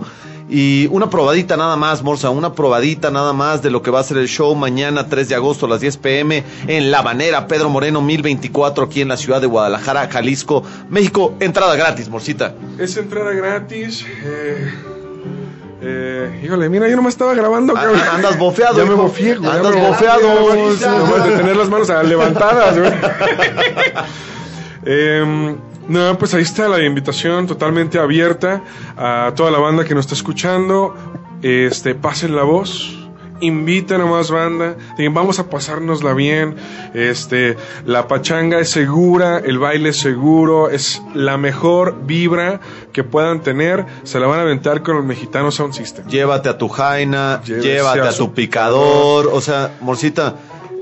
[0.49, 4.03] Y una probadita nada más, Morsa, una probadita nada más de lo que va a
[4.03, 7.69] ser el show mañana 3 de agosto a las 10 pm en La Banera, Pedro
[7.69, 11.35] Moreno 1024 aquí en la ciudad de Guadalajara, Jalisco, México.
[11.41, 12.55] Entrada gratis, Morcita.
[12.79, 14.05] Es entrada gratis.
[14.23, 14.71] Eh,
[15.81, 17.73] eh, híjole, mira, yo no me estaba grabando.
[17.75, 18.01] Ah, cabrón.
[18.11, 19.51] andas bofeado, Ya me bofié, güey.
[19.51, 21.25] Andas bofeado.
[21.25, 22.91] de tener las manos levantadas, güey.
[24.87, 25.57] Em,
[25.87, 28.61] no, pues ahí está la invitación totalmente abierta
[28.95, 30.95] a toda la banda que nos está escuchando.
[31.41, 33.04] Este, pasen la voz.
[33.41, 36.55] Inviten a más banda, digan, vamos a pasárnosla bien.
[36.93, 42.61] Este, la pachanga es segura, el baile es seguro, es la mejor vibra
[42.93, 43.85] que puedan tener.
[44.03, 46.07] Se la van a aventar con el mexicano Sound System.
[46.07, 49.29] Llévate a tu jaina, llévate a tu picador.
[49.31, 50.35] O sea, Morcita,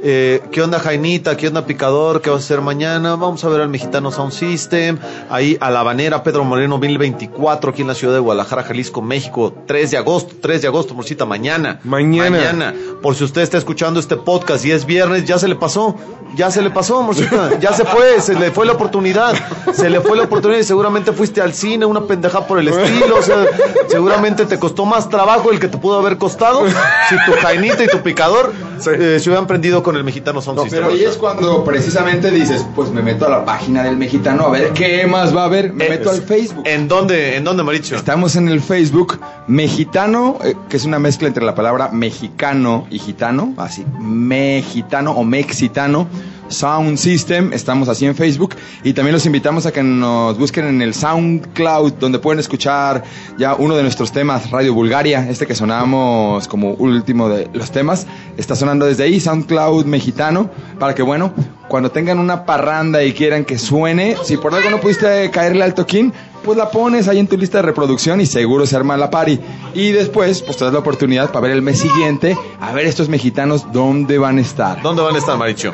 [0.06, 1.38] eh, ¿qué onda Jainita?
[1.38, 2.22] ¿Qué onda Picador?
[2.22, 3.16] ¿Qué vas a hacer mañana?
[3.16, 4.98] Vamos a ver al Mexicano Sound System,
[5.30, 9.54] ahí a La Habanera, Pedro Moreno 1024, aquí en la ciudad de Guadalajara, Jalisco, México,
[9.66, 11.80] 3 de agosto, 3 de agosto, morcita, mañana.
[11.86, 12.30] Mañana.
[12.30, 12.74] Mañana.
[13.02, 15.96] Por si usted está escuchando este podcast y es viernes, ya se le pasó,
[16.36, 19.34] ya se le pasó, morcita, ya se fue, se le fue la oportunidad,
[19.72, 23.20] se le fue la oportunidad y seguramente fuiste al cine, una pendeja por el estilo,
[23.20, 23.46] o sea,
[23.88, 27.88] seguramente te costó más trabajo el que te pudo haber costado si tu Jainita y
[27.88, 28.52] tu Picador
[28.92, 32.66] eh, se hubieran prendido con el Mexicano Sound No, pero ahí es cuando precisamente dices,
[32.76, 35.74] pues me meto a la página del mexicano a ver qué más va a haber.
[35.74, 36.64] Me Eh, meto al Facebook.
[36.66, 37.96] ¿En dónde, en dónde, Maricho?
[37.96, 43.00] Estamos en el Facebook mexicano, eh, que es una mezcla entre la palabra mexicano y
[43.00, 46.08] gitano, así, mexicano o mexitano.
[46.54, 50.82] Sound System, estamos así en Facebook y también los invitamos a que nos busquen en
[50.82, 53.04] el SoundCloud donde pueden escuchar
[53.38, 58.08] ya uno de nuestros temas, Radio Bulgaria, este que sonamos como último de los temas,
[58.38, 60.50] está sonando desde ahí, SoundCloud mexicano,
[60.80, 61.34] para que bueno,
[61.68, 65.74] cuando tengan una parranda y quieran que suene, si por algo no pudiste caerle al
[65.74, 69.10] toquín, pues la pones ahí en tu lista de reproducción y seguro se arma la
[69.10, 69.40] party.
[69.74, 73.10] Y después, pues te das la oportunidad para ver el mes siguiente, a ver estos
[73.10, 74.82] mexicanos dónde van a estar.
[74.82, 75.74] ¿Dónde van a estar, Maricho?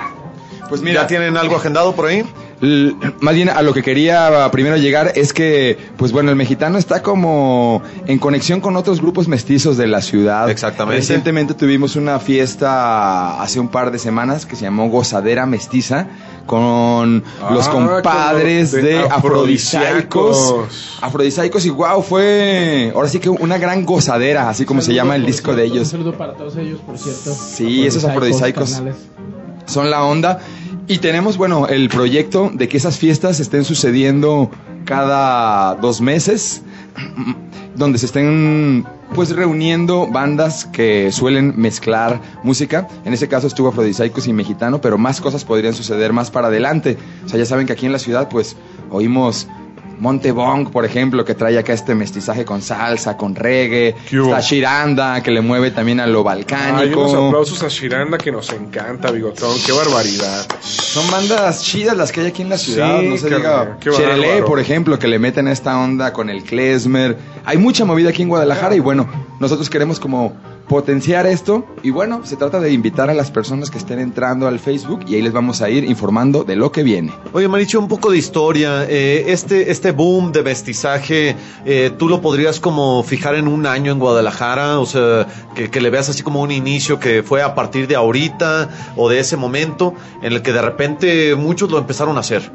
[0.70, 2.24] Pues mira, ¿Ya tienen algo agendado por ahí?
[2.62, 6.78] L- Más bien a lo que quería primero llegar es que, pues bueno, el mexicano
[6.78, 10.50] está como en conexión con otros grupos mestizos de la ciudad.
[10.50, 11.00] Exactamente.
[11.02, 16.08] Recientemente tuvimos una fiesta hace un par de semanas que se llamó Gozadera Mestiza
[16.46, 20.98] con los Ah, compadres con los de de Afrodisíacos.
[21.02, 21.66] Afrodisíacos.
[21.66, 25.56] Y wow, fue ahora sí que una gran gozadera, así como se llama el disco
[25.56, 25.88] de Un ellos.
[25.90, 27.34] saludo para todos ellos, por cierto.
[27.34, 28.82] Sí, esos afrodisíacos.
[29.66, 30.40] son la onda.
[30.90, 34.50] Y tenemos, bueno, el proyecto de que esas fiestas estén sucediendo
[34.86, 36.64] cada dos meses,
[37.76, 42.88] donde se estén pues reuniendo bandas que suelen mezclar música.
[43.06, 46.98] En ese caso estuvo Afrodisíacos y Mexicano, pero más cosas podrían suceder más para adelante.
[47.24, 48.56] O sea, ya saben que aquí en la ciudad pues
[48.90, 49.48] oímos
[50.00, 53.96] Montebong, por ejemplo, que trae acá este mestizaje con salsa, con reggae.
[54.12, 57.02] Está Shiranda, que le mueve también a lo Hay balcánico.
[57.02, 59.56] unos aplausos a Shiranda que nos encanta, Bigotón.
[59.66, 60.46] Qué barbaridad.
[60.62, 63.00] Son bandas chidas las que hay aquí en la ciudad.
[63.02, 63.78] Sí, no se diga.
[63.80, 67.18] qué Cherelé, por ejemplo, que le meten esta onda con el klezmer.
[67.46, 69.08] Hay mucha movida aquí en Guadalajara y bueno,
[69.40, 70.34] nosotros queremos como
[70.70, 74.60] potenciar esto y bueno, se trata de invitar a las personas que estén entrando al
[74.60, 77.12] Facebook y ahí les vamos a ir informando de lo que viene.
[77.34, 78.86] Oye, Maricho, un poco de historia.
[78.88, 83.92] Eh, este, este boom de mestizaje, eh, ¿tú lo podrías como fijar en un año
[83.92, 84.80] en Guadalajara?
[84.80, 87.96] O sea, que, que le veas así como un inicio que fue a partir de
[87.96, 92.52] ahorita o de ese momento en el que de repente muchos lo empezaron a hacer.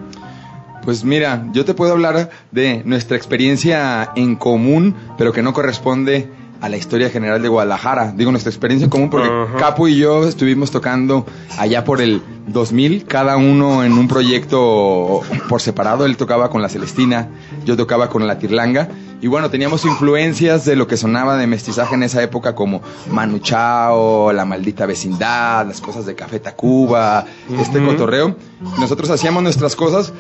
[0.85, 6.31] Pues mira, yo te puedo hablar de nuestra experiencia en común, pero que no corresponde
[6.65, 8.13] a la historia general de Guadalajara.
[8.17, 9.29] Digo nuestra experiencia en común porque.
[9.59, 11.27] Capo y yo estuvimos tocando
[11.59, 16.07] allá por el 2000, cada uno en un proyecto por separado.
[16.07, 17.29] Él tocaba con la Celestina,
[17.67, 18.89] yo tocaba con la Tirlanga.
[19.21, 23.39] Y bueno, teníamos influencias de lo que sonaba de mestizaje en esa época como Manu
[23.39, 27.25] Chao, La Maldita Vecindad, las cosas de Café Tacuba,
[27.59, 28.37] este cotorreo.
[28.79, 30.13] Nosotros hacíamos nuestras cosas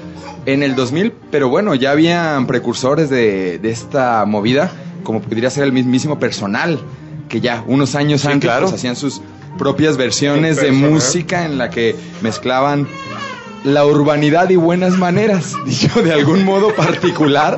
[0.47, 4.71] en el 2000, pero bueno, ya habían precursores de, de esta movida,
[5.03, 6.79] como podría ser el mismísimo personal,
[7.29, 8.67] que ya unos años Sí, antes claro.
[8.67, 9.21] pues, hacían sus
[9.59, 12.89] propias versiones de música en la que mezclaban
[13.65, 17.57] la urbanidad y buenas maneras, dicho de algún modo particular,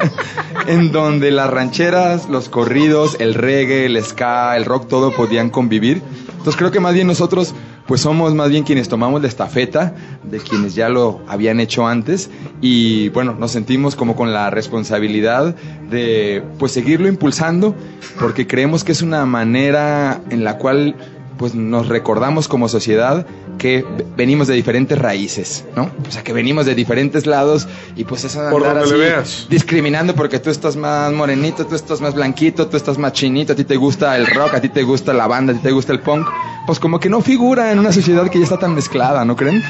[0.66, 6.00] en donde las rancheras, los corridos, el reggae, el ska, el rock, todo podían convivir.
[6.30, 7.54] Entonces creo que más bien nosotros
[7.86, 9.94] pues somos más bien quienes tomamos la estafeta
[10.24, 12.30] de quienes ya lo habían hecho antes
[12.60, 15.54] y bueno, nos sentimos como con la responsabilidad
[15.88, 17.76] de pues seguirlo impulsando
[18.18, 20.96] porque creemos que es una manera en la cual
[21.38, 23.26] pues nos recordamos como sociedad
[23.58, 23.84] que
[24.16, 25.90] venimos de diferentes raíces, ¿no?
[26.06, 29.46] O sea, que venimos de diferentes lados y pues eso de Por andar así veas.
[29.48, 33.56] discriminando porque tú estás más morenito, tú estás más blanquito, tú estás más chinito, a
[33.56, 35.92] ti te gusta el rock, a ti te gusta la banda, a ti te gusta
[35.92, 36.26] el punk,
[36.66, 39.62] pues como que no figura en una sociedad que ya está tan mezclada, ¿no creen?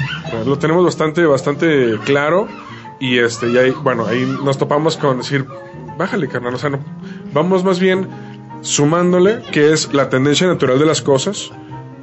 [0.44, 2.48] Lo tenemos bastante, bastante claro.
[2.98, 5.44] Y este, y ahí, bueno, ahí nos topamos con decir,
[5.98, 6.54] bájale, carnal.
[6.54, 6.78] O sea, no,
[7.34, 8.08] vamos más bien
[8.62, 11.50] sumándole, que es la tendencia natural de las cosas,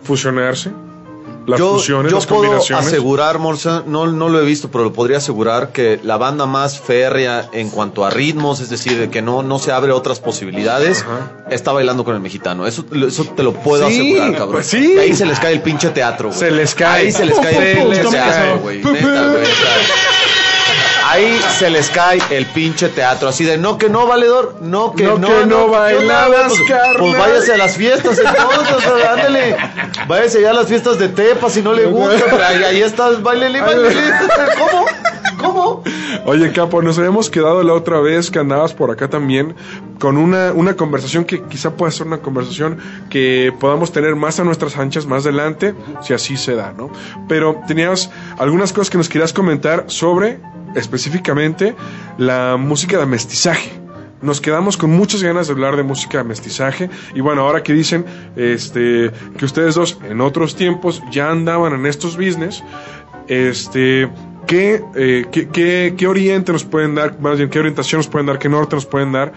[0.04, 0.72] fusionarse,
[1.46, 2.88] las yo fusiones, yo las puedo combinaciones.
[2.88, 6.80] asegurar, Morsa, no, no lo he visto, pero lo podría asegurar que la banda más
[6.80, 11.02] férrea en cuanto a ritmos, es decir, de que no, no se abre otras posibilidades,
[11.02, 11.46] Ajá.
[11.50, 12.66] está bailando con el mexicano.
[12.68, 14.52] Eso, eso te lo puedo Sí, asegurar, cabrón.
[14.54, 14.96] pues sí.
[14.98, 16.40] Ahí se les cae el pinche teatro, güey.
[16.40, 17.02] Se les cae.
[17.06, 18.82] Ahí se les cae el pinche teatro, güey.
[21.14, 23.30] Ahí se les cae el pinche teatro.
[23.30, 25.28] Así de, no que no, valedor, no que No no.
[25.28, 26.74] que no ¿qué bailabas, pues?
[27.00, 29.56] Pues váyase a las fiestas entonces, ándale.
[30.08, 33.22] Váyase ya a las fiestas de Tepa si no le gusta, pero ahí, ahí estás,
[33.22, 33.90] bailele, bailele.
[34.58, 34.86] ¿Cómo?
[35.40, 35.84] ¿Cómo?
[36.26, 39.56] Oye, Capo, nos habíamos quedado la otra vez que andabas por acá también
[40.00, 42.78] con una, una conversación que quizá pueda ser una conversación
[43.10, 46.90] que podamos tener más a nuestras anchas más adelante, si así se da, ¿no?
[47.28, 50.40] Pero tenías algunas cosas que nos querías comentar sobre
[50.76, 51.76] específicamente
[52.18, 53.72] la música de mestizaje.
[54.22, 57.74] Nos quedamos con muchas ganas de hablar de música de mestizaje y bueno, ahora que
[57.74, 58.06] dicen
[58.38, 62.64] este que ustedes dos en otros tiempos ya andaban en estos business,
[63.28, 64.10] este
[64.48, 68.28] ¿Qué, eh, qué, qué, qué oriente nos pueden dar, más bien, qué orientación nos pueden
[68.28, 69.32] dar, qué norte nos pueden dar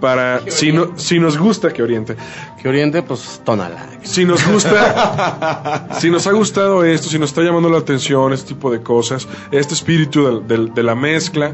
[0.00, 2.16] para, si, no, si nos gusta, qué oriente?
[2.60, 3.86] Que Oriente, pues Tonalá.
[4.02, 8.48] Si nos gusta, si nos ha gustado esto, si nos está llamando la atención, este
[8.54, 11.52] tipo de cosas, este espíritu del- del- de, la mezcla,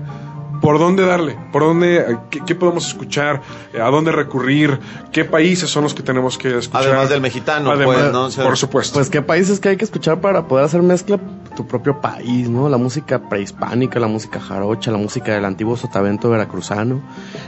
[0.61, 1.36] ¿por dónde darle?
[1.52, 3.40] ¿Por dónde, qué, qué podemos escuchar?
[3.80, 4.78] ¿A dónde recurrir?
[5.12, 6.82] ¿Qué países son los que tenemos que escuchar?
[6.88, 8.24] Además del mexicano, Además, pues, ¿no?
[8.24, 8.94] O sea, por supuesto.
[8.94, 11.18] Pues qué países que hay que escuchar para poder hacer mezcla
[11.59, 12.68] tu propio país, ¿no?
[12.68, 17.00] La música prehispánica, la música jarocha, la música del antiguo sotavento veracruzano,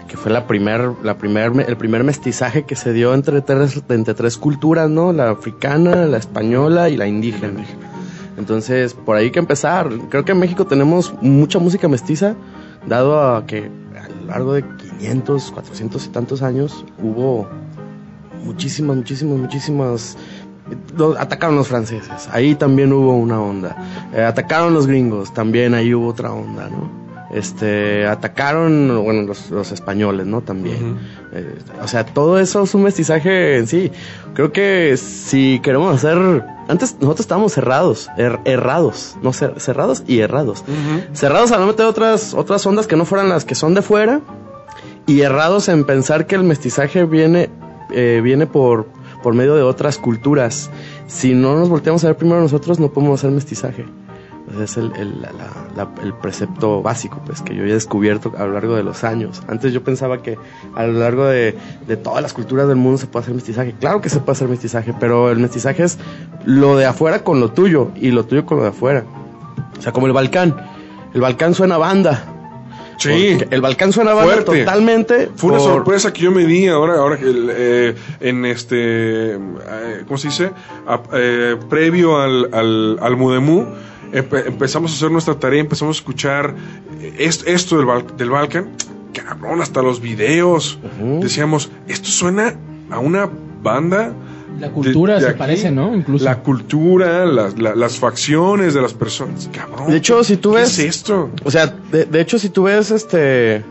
[0.08, 4.14] que fue la primer, la primer, el primer mestizaje que se dio entre tres, entre
[4.14, 5.12] tres culturas, ¿no?
[5.12, 7.62] La africana, la española y la indígena.
[8.36, 9.88] Entonces, por ahí que empezar.
[10.08, 12.34] Creo que en México tenemos mucha música mestiza,
[12.88, 14.64] dado a que a lo largo de
[14.98, 17.48] 500, 400 y tantos años hubo
[18.42, 20.18] muchísimas, muchísimas, muchísimas.
[21.18, 23.76] Atacaron los franceses, ahí también hubo una onda.
[24.14, 27.00] Eh, atacaron los gringos, también ahí hubo otra onda, ¿no?
[27.32, 30.40] Este, atacaron, bueno, los, los españoles, ¿no?
[30.40, 30.98] También.
[31.32, 33.92] Eh, o sea, todo eso es un mestizaje en sí.
[34.34, 36.18] Creo que si queremos hacer,
[36.68, 40.64] antes nosotros estábamos cerrados, er- errados, no cer- cerrados y errados.
[41.12, 44.20] Cerrados a no meter otras, otras ondas que no fueran las que son de fuera
[45.06, 47.48] y errados en pensar que el mestizaje viene,
[47.92, 48.88] eh, viene por,
[49.22, 50.70] por medio de otras culturas.
[51.06, 53.86] Si no nos volteamos a ver primero nosotros, no podemos hacer mestizaje.
[54.54, 59.04] Ese es el precepto básico pues, que yo he descubierto a lo largo de los
[59.04, 59.42] años.
[59.46, 60.38] Antes yo pensaba que
[60.74, 61.56] a lo largo de,
[61.86, 63.74] de todas las culturas del mundo se puede hacer mestizaje.
[63.78, 65.98] Claro que se puede hacer mestizaje, pero el mestizaje es
[66.44, 69.04] lo de afuera con lo tuyo y lo tuyo con lo de afuera.
[69.78, 70.56] O sea, como el Balcán.
[71.14, 72.39] El Balcán suena a banda.
[73.00, 73.38] Sí.
[73.50, 74.60] El Balcán suena a banda Fuerte.
[74.60, 75.30] totalmente.
[75.34, 79.38] Fue una sorpresa que yo me di ahora, ahora que eh, en este, eh,
[80.06, 80.50] ¿cómo se dice?
[80.86, 83.66] A- eh, previo al, al, al Mudemú,
[84.12, 86.54] empe- empezamos a hacer nuestra tarea, empezamos a escuchar
[87.18, 88.68] est- esto del, Bal- del Balkan,
[89.14, 90.78] cabrón, hasta los videos.
[91.20, 92.54] Decíamos, esto suena
[92.90, 93.30] a una
[93.62, 94.12] banda.
[94.58, 95.38] La cultura de- de se aquí.
[95.38, 95.94] parece, ¿no?
[95.94, 96.24] Incluso.
[96.24, 99.48] La cultura, las, la- las facciones de las personas.
[99.52, 99.90] Cabrón.
[99.90, 100.78] De hecho, si tú ¿qué ves.
[100.78, 101.30] es esto?
[101.44, 103.62] O sea, de, de hecho, si tú ves este.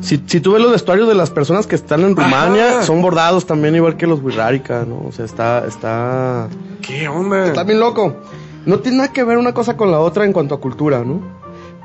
[0.00, 2.82] Si, si tú ves los vestuarios de las personas que están en Rumania, Ajá.
[2.82, 5.02] son bordados también, igual que los Wirrárica, ¿no?
[5.06, 5.64] O sea, está.
[5.66, 6.48] Está.
[6.80, 7.46] ¿Qué onda?
[7.46, 8.16] Está bien loco.
[8.66, 11.20] No tiene nada que ver una cosa con la otra en cuanto a cultura, ¿no?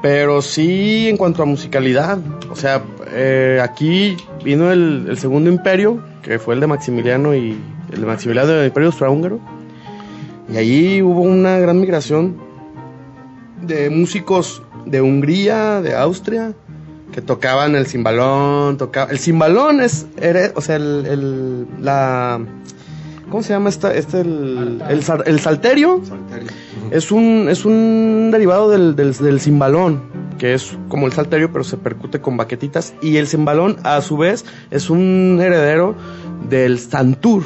[0.01, 2.19] Pero sí en cuanto a musicalidad.
[2.51, 7.57] O sea, eh, aquí vino el, el segundo imperio, que fue el de Maximiliano y
[7.93, 9.39] el de Maximiliano del Imperio Austrohúngaro.
[10.53, 12.35] Y allí hubo una gran migración
[13.61, 16.53] de músicos de Hungría, de Austria,
[17.11, 22.39] que tocaban el cimbalón, tocaba el cimbalón es, era- o sea, el, el- la,
[23.29, 24.81] ¿cómo se llama esta, este, el,
[25.25, 26.01] el salterio?
[26.91, 30.01] Es un, es un derivado del, del, del cimbalón,
[30.37, 32.93] que es como el salterio, pero se percute con baquetitas.
[33.01, 35.95] Y el cimbalón, a su vez, es un heredero
[36.49, 37.43] del santur,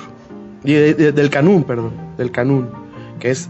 [0.63, 2.69] y de- de- del canún, perdón, del canún,
[3.19, 3.49] que es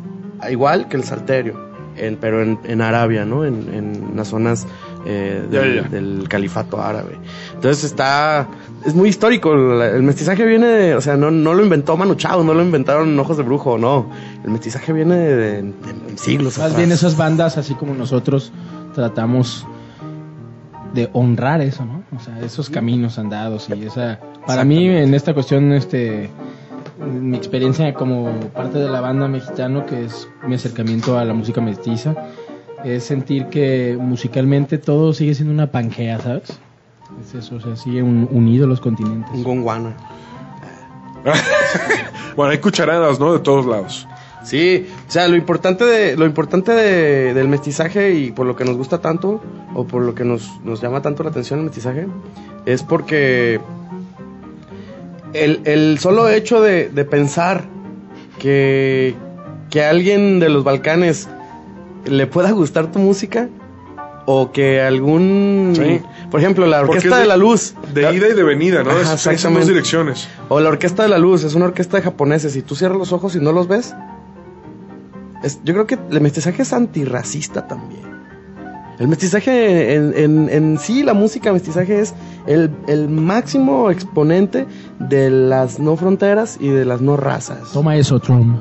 [0.50, 1.60] igual que el salterio,
[1.98, 3.44] en- pero en, en Arabia, ¿no?
[3.46, 4.66] En, en las zonas
[5.06, 7.18] eh, del, califato árabe.
[7.56, 8.48] Entonces está,
[8.86, 12.44] es muy histórico, el mestizaje viene, de- o sea, no, no lo inventó Manu Chao,
[12.44, 14.10] no lo inventaron Ojos de Brujo, no.
[14.44, 16.78] El mestizaje viene de, de- de siglos Más atrás.
[16.78, 18.52] bien esas bandas, así como nosotros
[18.96, 19.66] tratamos
[20.94, 22.04] de honrar eso, ¿no?
[22.16, 24.20] O sea, esos caminos andados y esa...
[24.46, 26.30] Para mí, en esta cuestión, este...
[27.00, 31.60] Mi experiencia como parte de la banda mexicano, que es mi acercamiento a la música
[31.60, 32.14] mestiza,
[32.86, 36.60] es sentir que musicalmente todo sigue siendo una pangea, ¿sabes?
[37.28, 39.32] Es eso, o sea, sigue un- unido los continentes.
[39.34, 39.96] Un gonguana.
[42.36, 43.34] Bueno, hay cucharadas, ¿no?
[43.34, 44.08] De todos lados.
[44.44, 48.64] Sí, o sea, lo importante de lo importante de- del mestizaje y por lo que
[48.64, 49.42] nos gusta tanto
[49.76, 52.08] o por lo que nos, nos llama tanto la atención el mestizaje
[52.66, 53.60] es porque
[55.34, 57.64] el, el solo hecho de, de pensar
[58.40, 59.16] que,
[59.70, 61.30] que a alguien de los Balcanes
[62.06, 63.50] le pueda gustar tu música
[64.26, 65.74] o que algún...
[65.76, 66.02] Sí.
[66.30, 67.74] Por ejemplo, la Orquesta es de la Luz.
[67.94, 68.92] De La- ida y de venida, ¿no?
[68.92, 69.68] Ajá, en dos exactamente.
[69.68, 70.28] direcciones.
[70.50, 72.56] O la Orquesta de la Luz, es una orquesta de japoneses.
[72.56, 73.94] Y tú cierras los ojos y no los ves.
[75.44, 78.11] Es- yo creo que el mestizaje es antirracista también.
[79.02, 82.14] El mestizaje en, en- en sí, la música mestizaje es
[82.46, 84.68] el, el máximo exponente
[85.00, 87.72] de las no fronteras y de las no razas.
[87.74, 88.60] Toma eso, Trump.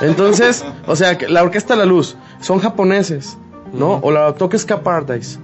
[0.00, 3.38] Entonces, o sea, la Orquesta de la Luz son japoneses,
[3.72, 4.00] ¿no?
[4.02, 5.38] O la Tokeska Paradise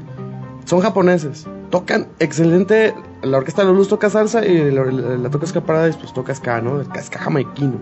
[0.64, 1.46] son japoneses.
[1.70, 2.94] Tocan excelente.
[3.22, 6.34] La Orquesta de la Luz toca salsa y la, la, la Tokeska Paradise pues toca
[6.34, 6.80] ska, ¿no?
[6.80, 7.74] El ska jamaiquino.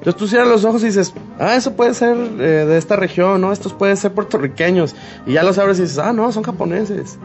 [0.00, 3.42] Entonces tú cierras los ojos y dices, ah, eso puede ser eh, de esta región,
[3.42, 3.52] ¿no?
[3.52, 4.96] Estos pueden ser puertorriqueños.
[5.26, 7.18] Y ya los abres y dices, ah, no, son japoneses.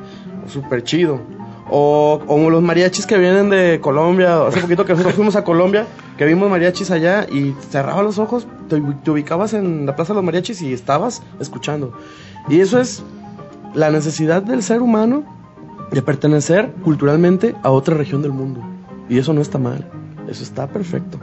[0.47, 1.21] Súper chido.
[1.69, 4.45] O como los mariachis que vienen de Colombia.
[4.45, 8.45] Hace poquito que nosotros fuimos a Colombia, que vimos mariachis allá y cerrabas los ojos,
[8.67, 11.93] te, te ubicabas en la Plaza de los Mariachis y estabas escuchando.
[12.49, 13.03] Y eso es
[13.73, 15.23] la necesidad del ser humano
[15.91, 18.61] de pertenecer culturalmente a otra región del mundo.
[19.07, 19.89] Y eso no está mal.
[20.28, 21.19] Eso está perfecto.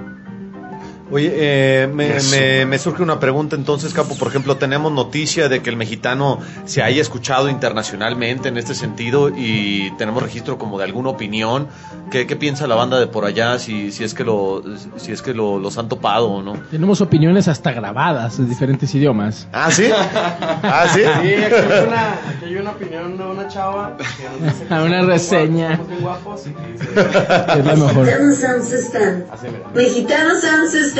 [1.13, 4.17] Oye, eh, me, me- me surge una pregunta entonces, Capo.
[4.17, 9.29] Por ejemplo, tenemos noticia de que el mexicano se haya escuchado internacionalmente en este sentido
[9.29, 11.69] y tenemos registro como de alguna opinión.
[12.11, 13.59] ¿Qué, qué piensa la banda de por allá?
[13.59, 14.63] Si, si es que, lo,
[14.97, 16.55] si es que lo, los han topado o no.
[16.71, 19.47] Tenemos opiniones hasta grabadas en diferentes idiomas.
[19.53, 19.87] ¿Ah, sí?
[19.93, 21.01] ¿Ah, sí?
[21.01, 24.05] Sí, aquí hay una, aquí hay una opinión de una chava que
[24.45, 25.77] nos dice que Una reseña.
[26.01, 26.91] guapos, guapos y dice-
[27.59, 28.07] Es la mejor.
[28.07, 29.23] Mexicano Sound System.
[29.33, 29.47] Así,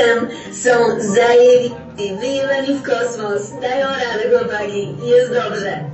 [0.03, 2.17] System są zajebisty.
[2.21, 3.53] Wyjebani w kosmos.
[3.61, 4.95] Dają radę chłopaki.
[5.05, 5.85] Jest dobrze.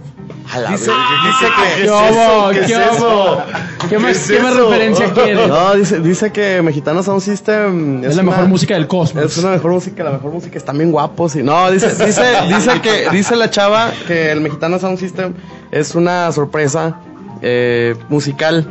[0.70, 0.90] Dice,
[1.26, 1.82] dice que...
[1.82, 2.50] ¿Qué hubo?
[2.52, 3.06] ¿Qué es ¿Qué eso?
[3.06, 3.42] hubo?
[3.88, 5.46] ¿Qué más, es qué más referencia quiere?
[5.46, 9.24] No, dice, dice que Mexicano Sound System Es la una- mejor música del cosmos.
[9.24, 12.80] Es una mejor música, la mejor música, están bien guapos y no, dice, dice, dice
[12.80, 15.34] que, dice la chava que el Mexicano Sound System
[15.70, 16.98] es una sorpresa
[17.42, 18.66] eh, musical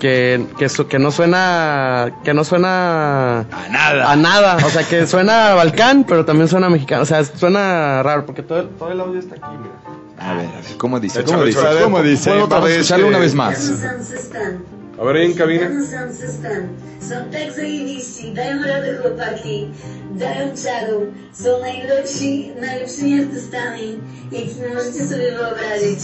[0.00, 4.12] que, que, su- que no suena, que no suena A nada.
[4.12, 8.02] a nada, o sea que suena a Balcán, pero también suena mexicano, o sea, suena
[8.02, 9.74] raro porque todo el, todo el audio está aquí, mira.
[10.18, 11.24] A ver, a ver, ¿cómo dice?
[11.24, 11.60] ¿Cómo dice?
[11.82, 12.30] ¿Cómo dice?
[12.32, 13.72] Otra vez, escucharlo una vez más.
[15.00, 15.68] A ver, ahí en cabina.
[15.68, 16.68] Mexicano Sound System.
[17.00, 18.32] Są tak zajebiści.
[18.34, 19.68] Dają radę chłopaki.
[20.14, 21.06] Dają czadu.
[21.32, 23.98] Są najlepsi, najlepszymi artystami,
[24.32, 25.98] jakich możecie sobie wyobrazić.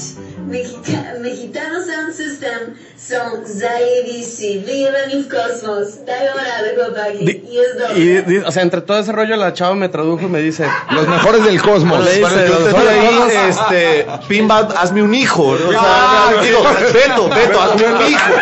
[0.48, 4.60] Mexika- Mexicano Sound System są zajebiści.
[4.66, 6.04] Wyjebani w kosmos.
[6.06, 7.24] Dają radę chłopaki.
[7.24, 7.98] Di- Jest dobrze.
[8.00, 10.64] Y, di- o sea, entre todo ese rollo la chava me tradujo y me dice,
[10.90, 12.04] Los mejores del cosmos.
[12.04, 15.56] Le dice, los mejores ahí, cosmos- este, Pimba, hazme un hijo.
[15.58, 15.68] ¿no?
[15.68, 18.32] O sea, digo, Beto, Beto, hazme un hijo.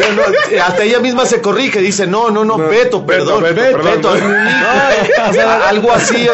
[0.16, 3.78] No, hasta ella misma se corrige, dice, no, no, no, Beto, Beto, perdón, Beto, Beto,
[3.82, 4.14] perdón.
[4.16, 5.20] hazme un hijo.
[5.30, 6.26] O sea, algo así,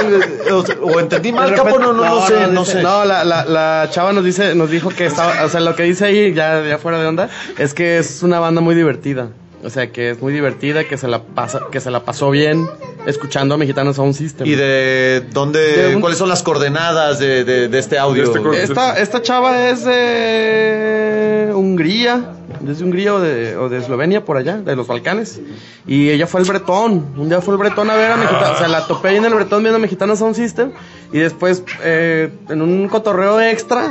[0.51, 2.83] o, o entendí mal, capo, no, no, no, sé, no sé.
[2.83, 5.83] No, la, la, la chava nos dice, nos dijo que estaba, o sea, lo que
[5.85, 7.29] dice ahí, ya, ya fuera de onda,
[7.59, 9.29] es que es una banda muy divertida.
[9.65, 12.67] O sea, que es muy divertida, que se la pasa, que se la pasó bien
[13.07, 14.47] escuchando a Mexicanos Sound System.
[14.47, 18.31] ¿Y de dónde, De un- cuáles son las coordenadas de, de, de este audio?
[18.31, 24.25] De este Esta, esta chava es de Hungría, desde Hungría o de, o de Eslovenia,
[24.25, 25.41] por allá, de los Balcanes.
[25.87, 28.59] Y ella fue al Bretón, un día fue al Bretón a ver a Mexicano, o
[28.59, 30.73] sea, la topé ahí en el Bretón viendo Mexicano Sound System.
[31.17, 33.91] Y después, eh, en un cotorreo extra,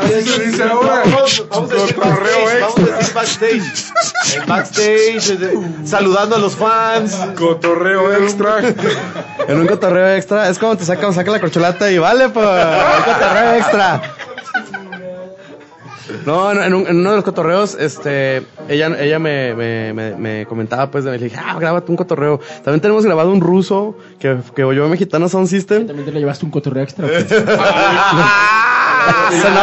[0.00, 1.02] Así se dice ahora.
[1.04, 2.96] Vamos, vamos a decir Cotorreo backstage, vamos a extra.
[2.98, 4.36] decir backstage.
[4.36, 7.16] El backstage, saludando a los fans.
[7.36, 8.60] Cotorreo extra.
[9.48, 13.12] en un cotorreo extra, es como te saca, saca la corcholata y vale, pues, un
[13.12, 14.02] cotorreo extra.
[16.26, 20.14] No, no, en, un- en uno de los cotorreos, este, ella, ella me, me, me,
[20.16, 22.40] me comentaba, pues, de- le dije, ah, grábate un cotorreo.
[22.64, 25.86] También tenemos grabado un ruso que, que oyó Mexicano Sound System.
[25.86, 27.06] ¿También te le llevaste un cotorreo extra?
[27.06, 27.12] no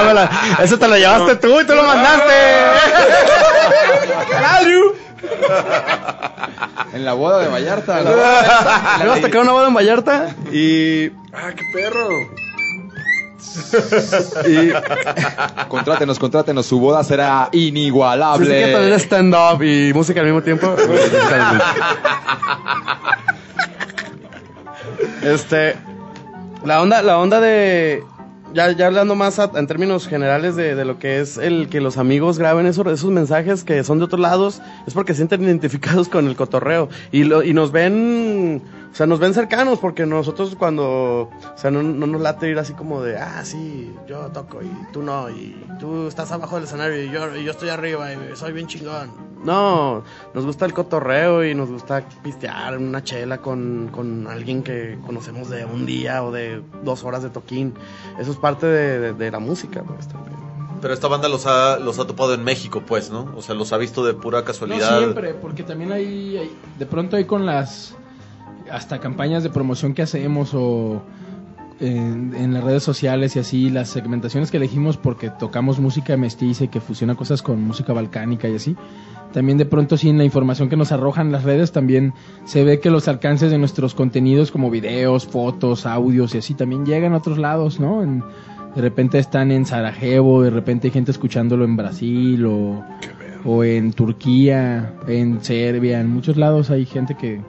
[0.05, 0.29] me la-
[0.61, 2.33] ese te lo llevaste tú y tú lo mandaste.
[6.93, 8.01] En la boda de Vallarta.
[8.01, 8.11] Le
[9.05, 12.07] ibas a tocar una boda en Vallarta y, Ah, qué perro.
[14.47, 14.71] Y
[15.69, 16.65] Contrátenos, contrátenos.
[16.65, 18.45] Su boda será inigualable.
[18.45, 20.75] sí que también es stand-up y música al mismo tiempo.
[25.23, 25.75] este,
[26.65, 28.03] la onda, la onda de,
[28.53, 31.81] ya, ya hablando más a- en términos generales de, de lo que es el que
[31.81, 35.43] los amigos graben esos, esos mensajes que son de otros lados, es porque se sienten
[35.43, 38.61] identificados con el cotorreo y, lo, y nos ven
[38.91, 42.57] o sea, nos ven cercanos porque nosotros cuando, o sea, no, no nos late ir
[42.59, 46.65] así como de, ah, sí, yo toco y tú no, y tú estás abajo del
[46.65, 49.29] escenario y yo, y yo estoy arriba y soy bien chingón.
[49.43, 54.97] No, nos gusta el cotorreo y nos gusta pistear una chela con, con alguien que
[55.05, 57.73] conocemos de un día o de dos horas de toquín.
[58.19, 60.35] Eso es parte de, de- de la música, pues también.
[60.81, 63.31] Pero esta banda los ha, los ha topado en México, pues, ¿no?
[63.37, 64.97] O sea, los ha visto de pura No casualidad.
[64.99, 67.95] siempre, porque también hay, hay- de pronto hay con las
[68.71, 71.01] hasta campañas de promoción que hacemos o
[71.79, 76.65] en, en las redes sociales y así, las segmentaciones que elegimos porque tocamos música mestiza
[76.65, 78.75] y que fusiona cosas con música balcánica y así.
[79.31, 82.13] También de pronto sí en la información que nos arrojan las redes también
[82.45, 86.85] se ve que los alcances de nuestros contenidos como videos, fotos, audios y así también
[86.85, 88.01] llegan a otros lados, ¿no?
[88.03, 88.23] En-
[88.75, 92.83] de repente están en Sarajevo, de repente hay gente escuchándolo en Brasil o,
[93.43, 97.41] o en Turquía, en Serbia, en muchos lados hay gente que,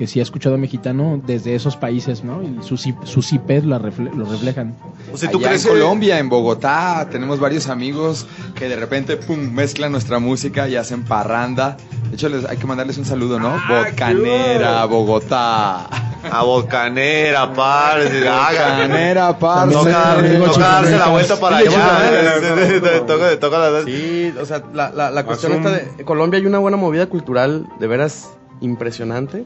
[0.00, 2.42] que sí ha escuchado mexicano desde esos países, ¿no?
[2.42, 4.74] Y sus, sus IPs lo, refle- lo reflejan.
[5.12, 9.18] O sea, ¿tú Allá crees en Colombia, en Bogotá, tenemos varios amigos que de repente
[9.18, 11.76] pum, mezclan nuestra música y hacen parranda.
[12.08, 13.52] De hecho, les- hay que mandarles un saludo, ¿no?
[13.68, 15.84] Bocanera, Bogotá.
[16.32, 18.20] A Bocanera, parce.
[18.24, 19.74] Bocanera, parce.
[19.74, 23.38] Toca, Amigo toca darse la vuelta para allá.
[23.38, 26.78] Toca, la Sí, o sea, la, la, la cuestión esta de Colombia hay una buena
[26.78, 28.30] movida cultural de veras
[28.62, 29.44] impresionante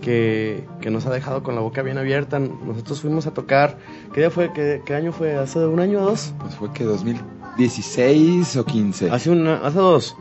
[0.00, 2.38] que, que nos ha dejado con la boca bien abierta.
[2.38, 3.78] Nosotros fuimos a tocar,
[4.12, 4.52] ¿qué día fue?
[4.52, 5.36] ¿Qué, qué año fue?
[5.36, 6.32] ¿Hace un año o dos?
[6.40, 9.10] Pues fue que 2016 o 15.
[9.10, 10.16] Hace, una, hace dos.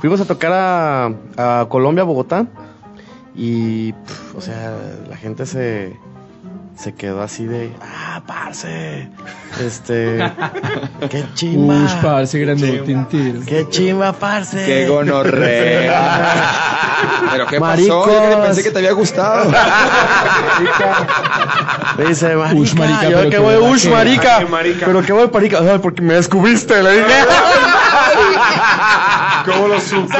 [0.00, 2.46] Fuimos a tocar a, a Colombia, Bogotá.
[3.34, 3.94] Y,
[4.36, 4.76] o sea,
[5.08, 5.96] la gente se,
[6.76, 9.08] se quedó así de, ah, parce.
[9.60, 10.18] Este,
[11.10, 11.74] qué chimba.
[11.84, 13.44] Ush, parce, grande tintir.
[13.44, 14.64] Qué chimba, parce.
[14.64, 16.50] ¡Qué gonorrea!
[17.32, 18.06] ¿Pero qué Maricos.
[18.06, 18.30] pasó?
[18.30, 19.50] Yo pensé que te había gustado.
[21.98, 24.40] Me dice, marica, Ush, marica, yo pero que voy, ush, marica.
[24.84, 25.58] Pero que voy, marica.
[25.60, 27.24] Ay, porque me descubriste, le dije.
[29.44, 30.16] ¿Cómo lo supe?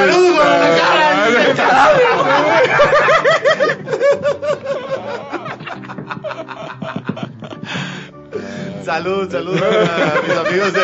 [8.85, 10.81] Salud, salud a mis amigos de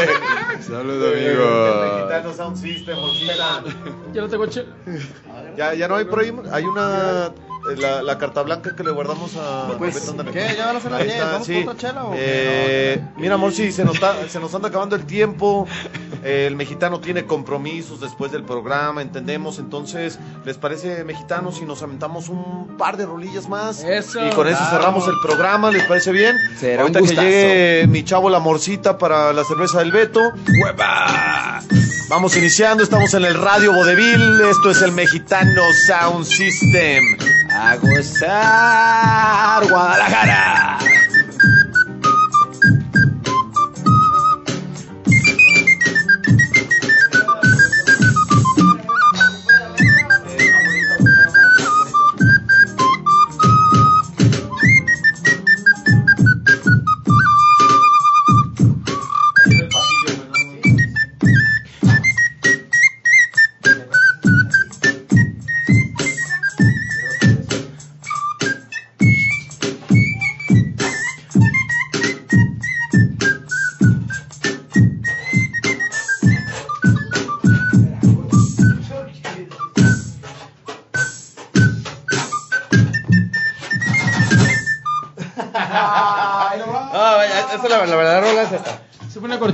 [0.64, 1.96] Saludos, del amigo.
[1.98, 2.96] Mexicano Sound System.
[2.96, 3.64] bolsita.
[4.14, 4.66] Ya no tengo che-
[5.58, 6.34] Ya, ya no hay por ahí.
[6.52, 7.28] Hay una.
[7.28, 9.74] eh, La, la carta blanca que le guardamos a.
[9.78, 10.32] Pues, ándale.
[10.32, 10.56] ¿qué?
[10.58, 11.18] ¿Ya van a ser las Ahí 10?
[11.20, 12.18] está, ¿Vamos por otra chela o qué?
[12.20, 15.68] Eh, mira, amor, sí, se nos, está- se nos anda acabando el tiempo.
[16.24, 19.60] El mexicano tiene compromisos después del programa, entendemos.
[19.60, 23.84] Entonces, ¿les parece, mexicano, si nos aventamos un par de rolillas más?
[23.84, 24.26] Eso.
[24.26, 24.70] Y con eso Vamos.
[24.70, 26.36] cerramos el programa, ¿les parece bien?
[26.60, 30.22] Será Ahorita un que llegue mi chavo la morcita para la cerveza del Beto.
[32.10, 34.42] Vamos iniciando, estamos en el Radio Vodevil.
[34.50, 37.04] Esto es el Mexicano Sound System.
[37.52, 40.80] A gozar, Guadalajara.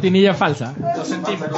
[0.05, 0.71] Cortinilla falsa.
[0.95, 1.49] Lo sentimos.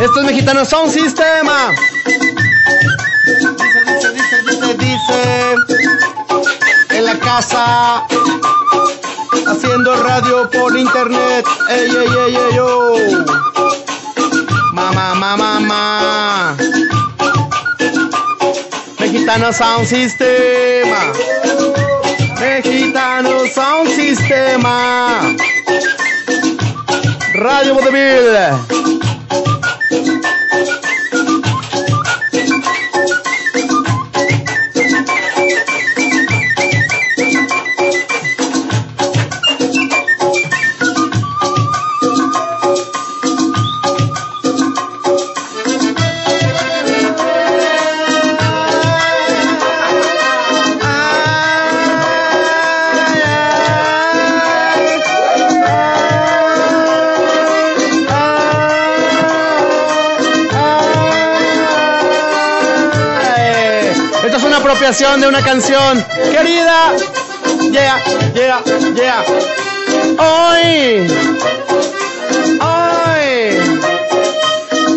[0.00, 1.70] Esto es Mexicano Sound Sistema.
[3.24, 5.54] Dice, dice, dice, dice, dice.
[6.96, 8.02] En la casa.
[9.46, 11.46] Haciendo radio por internet.
[11.70, 12.94] Ey, ey, ey, ey, yo.
[12.94, 13.57] Mamá,
[15.14, 16.56] mamá, mamá.
[19.00, 21.12] Mexicano Sound Sistema.
[22.38, 25.20] Mexicano Sound Sistema.
[27.34, 28.97] Radio Vodevil.
[64.78, 66.04] Apropiación de una canción.
[66.30, 66.92] Querida,
[67.72, 68.00] yeah,
[68.32, 68.62] yeah,
[68.94, 69.24] yeah.
[70.20, 71.08] Hoy,
[72.60, 73.58] hoy,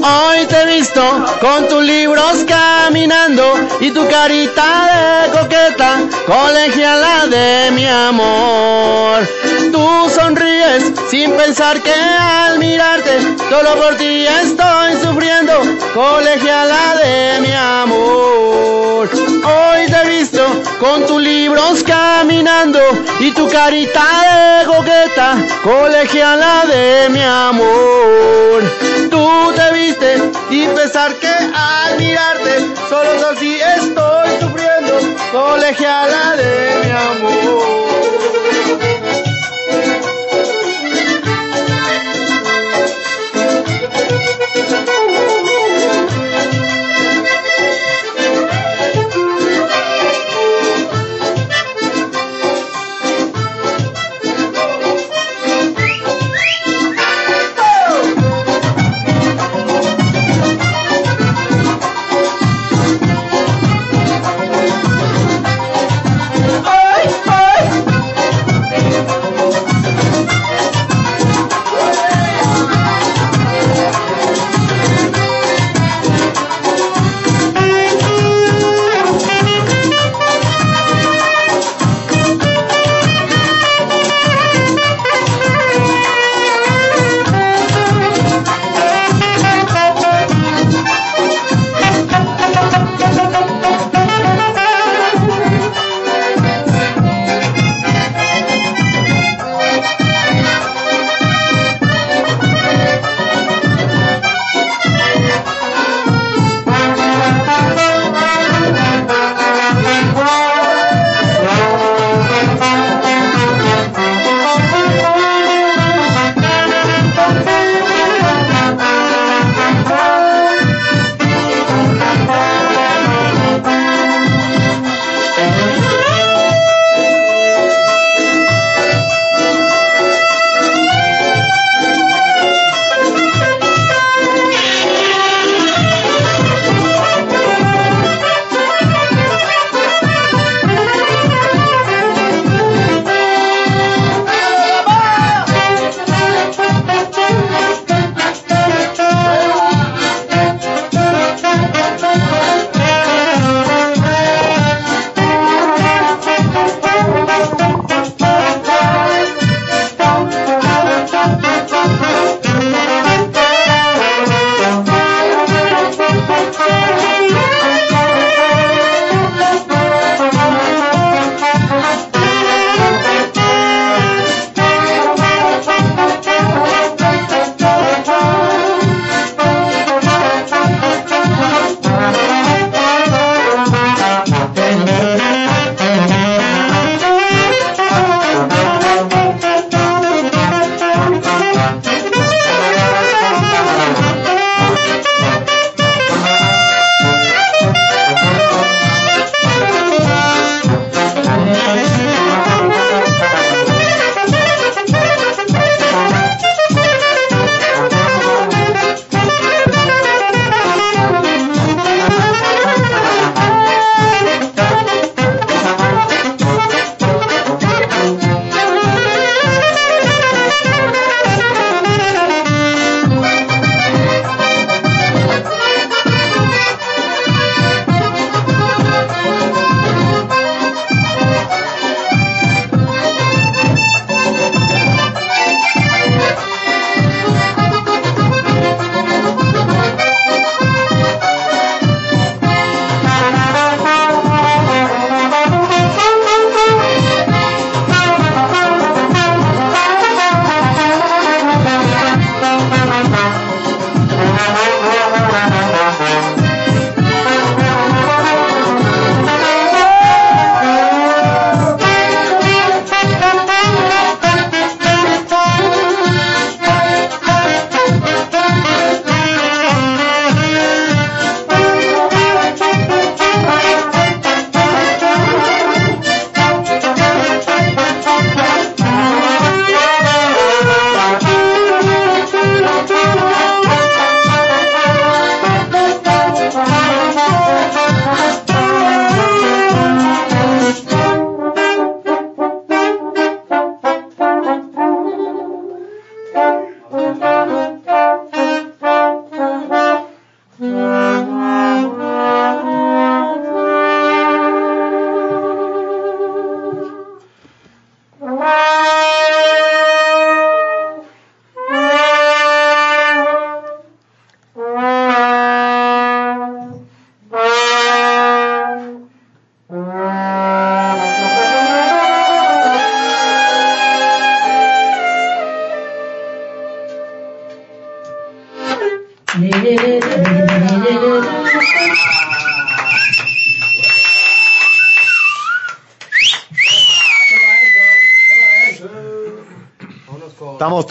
[0.03, 1.01] hoy te he visto
[1.39, 3.43] con tus libros caminando
[3.79, 9.27] y tu carita de coqueta, colegiala de mi amor.
[9.71, 13.19] Tú sonríes sin pensar que al mirarte,
[13.49, 15.53] solo por ti estoy sufriendo,
[15.93, 19.09] colegiala de mi amor.
[19.43, 20.45] Hoy te he visto
[20.79, 22.79] con tus libros caminando
[23.19, 28.63] y tu carita de coqueta, colegiala de mi amor.
[29.09, 30.00] Tú te viste
[30.49, 32.59] y pensar que al mirarte,
[32.89, 34.99] solo así estoy sufriendo,
[35.31, 36.80] colegiala de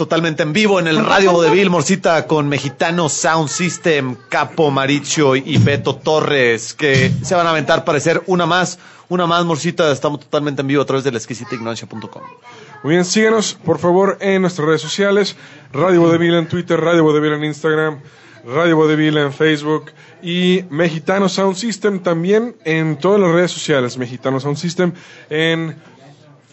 [0.00, 5.58] totalmente en vivo en el Radio Vodevil, Morcita, con Mexicano Sound System, Capo Maricho y
[5.58, 8.78] Beto Torres, que se van a aventar para hacer una más,
[9.10, 9.92] una más, Morcita.
[9.92, 12.22] Estamos totalmente en vivo a través de la exquisitaignorancia.com.
[12.82, 15.36] Muy bien, síganos por favor en nuestras redes sociales,
[15.70, 18.00] Radio Vodevil en Twitter, Radio Vodevil en Instagram,
[18.46, 19.92] Radio Vodevil en Facebook
[20.22, 24.94] y Mexicano Sound System también en todas las redes sociales, Mexicano Sound System
[25.28, 25.76] en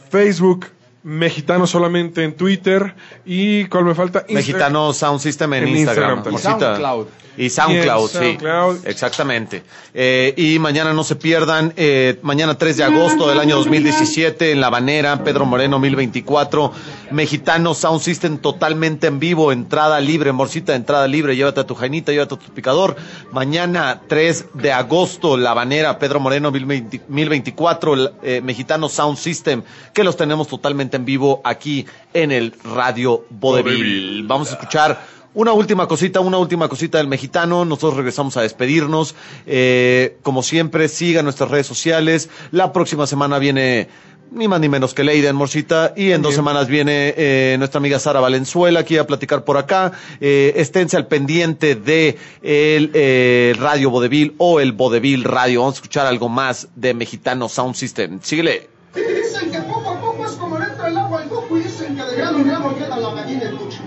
[0.09, 0.65] Facebook,
[1.07, 2.93] Mexicano solamente en Twitter
[3.25, 4.25] y ¿cuál me falta?
[4.27, 6.17] Insta- Mexicano Sound System en, En Instagram.
[6.17, 6.59] Instagram Morcita.
[6.75, 7.07] SoundCloud.
[7.37, 8.17] Y SoundCloud, Y en sí.
[8.17, 8.87] SoundCloud.
[8.87, 9.63] Exactamente.
[9.93, 14.59] Eh, y mañana no se pierdan, eh, mañana 3 de agosto del año 2017 en
[14.59, 16.73] La Banera, Pedro Moreno 1024,
[17.11, 22.11] Mexicano Sound System totalmente en vivo, entrada libre, morcita, entrada libre, llévate a tu jainita,
[22.11, 22.95] llévate a tu picador.
[23.31, 30.03] Mañana 3 de agosto, La Banera, Pedro Moreno 1020 1024, eh, Mexicano Sound System, que
[30.03, 34.25] los tenemos totalmente en vivo aquí en el Radio Vodevil.
[34.27, 37.63] Vamos a escuchar una última cosita, una última cosita del mexicano.
[37.63, 39.13] Nosotros regresamos a despedirnos.
[39.45, 42.29] Eh, como siempre, sigan nuestras redes sociales.
[42.51, 43.87] La próxima semana viene
[44.31, 45.93] ni más ni menos que Leiden Morcita.
[45.95, 49.91] Y en dos semanas viene eh, nuestra amiga Sara Valenzuela aquí a platicar por acá.
[50.19, 55.61] Eh, esténse al pendiente de el eh, Radio Vodevil o el Vodevil Radio.
[55.61, 58.19] Vamos a escuchar algo más de Mexicano Sound System.
[58.21, 58.69] Síguele.
[58.95, 61.95] Dicen que poco a poco es como le entra el agua al coco y dicen
[61.95, 63.79] que de grano en grano queda la gallina en lucha.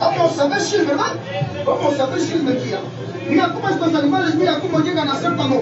[0.00, 1.14] Vamos a ver si es verdad,
[1.64, 2.80] vamos a ver si es mentira.
[3.28, 5.52] Mira cómo estos animales, mira cómo llegan a ser tan.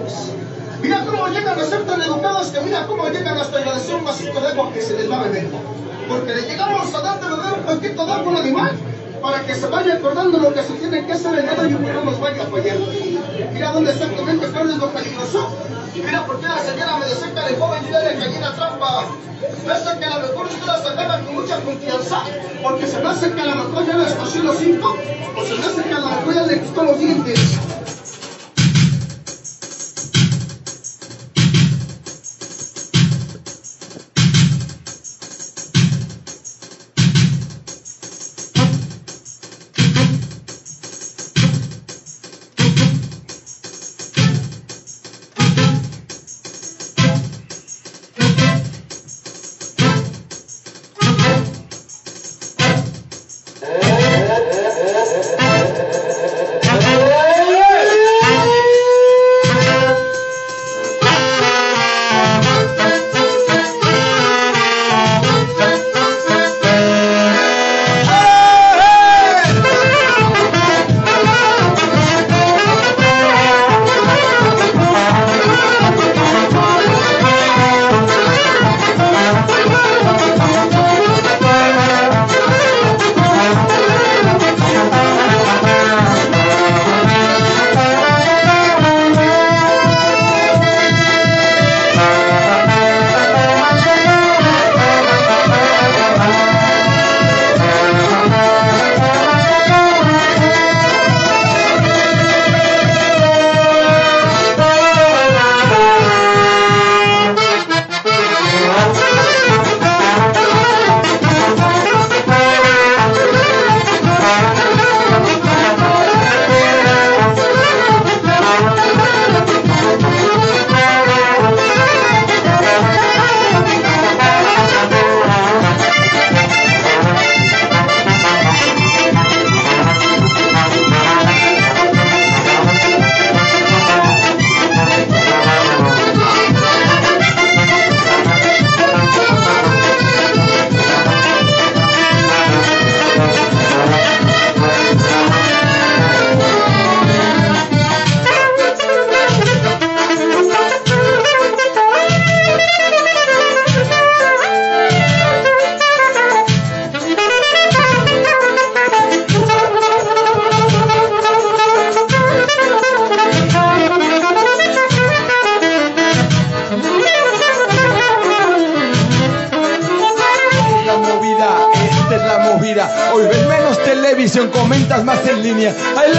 [0.83, 4.41] Mira cómo llegan a ser tan educados que mira cómo llegan hasta agradecer un vasito
[4.41, 5.47] de agua que se les va a beber.
[6.09, 8.76] Porque le llegamos a dar de beber un poquito de agua al animal
[9.22, 11.72] para que se vaya acordando lo que se tiene que hacer el día de hoy
[11.72, 12.76] y que no nos vaya a fallar.
[13.53, 15.57] Mira dónde exactamente cuál lo peligroso.
[15.95, 19.05] Mira por qué la señora me deseca de joven y de gallina trampa.
[19.64, 22.22] Me hace que a lo mejor usted la sacaba con mucha confianza,
[22.61, 24.97] porque se me hace que a lo mejor ya le escoció los cinco,
[25.37, 28.01] o se me hace que a lo mejor ya le quitó los dientes.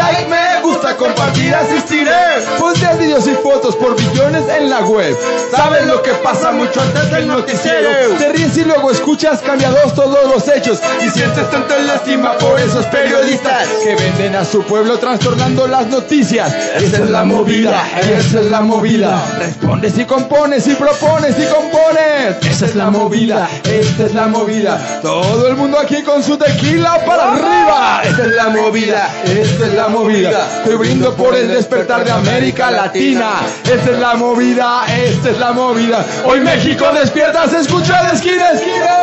[0.03, 0.52] like me.
[0.63, 2.11] Gusta compartir, asistiré.
[2.57, 5.15] Posteas videos y fotos por billones en la web.
[5.55, 7.89] Sabes lo que pasa mucho antes del noticiero.
[8.17, 10.79] Te ríes y luego escuchas cambiados todos los hechos.
[11.05, 16.53] Y sientes tanta lástima por esos periodistas que venden a su pueblo trastornando las noticias.
[16.77, 19.21] Esa es la movida, esa es la movida.
[19.37, 22.37] Respondes y compones y propones y compones.
[22.41, 25.01] Esa es la movida, esta es la movida.
[25.01, 28.01] Todo el mundo aquí con su tequila para arriba.
[28.03, 30.52] Esta es la movida, esta es la movida.
[30.57, 33.41] Estoy brindo por el despertar de América Latina.
[33.63, 36.05] Esta es la movida, esta es la movida.
[36.25, 38.93] Hoy México despierta, se escucha de esquina esquina.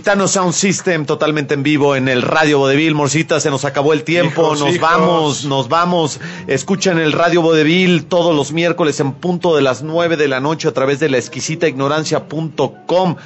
[0.00, 2.94] Mexicano Sound System totalmente en vivo en el Radio Vodevil.
[2.94, 4.40] Morcita, se nos acabó el tiempo.
[4.40, 4.80] Hijos, nos hijos.
[4.80, 6.20] vamos, nos vamos.
[6.46, 10.68] Escuchen el Radio Vodevil todos los miércoles en punto de las 9 de la noche
[10.68, 13.16] a través de la exquisitaignorancia.com.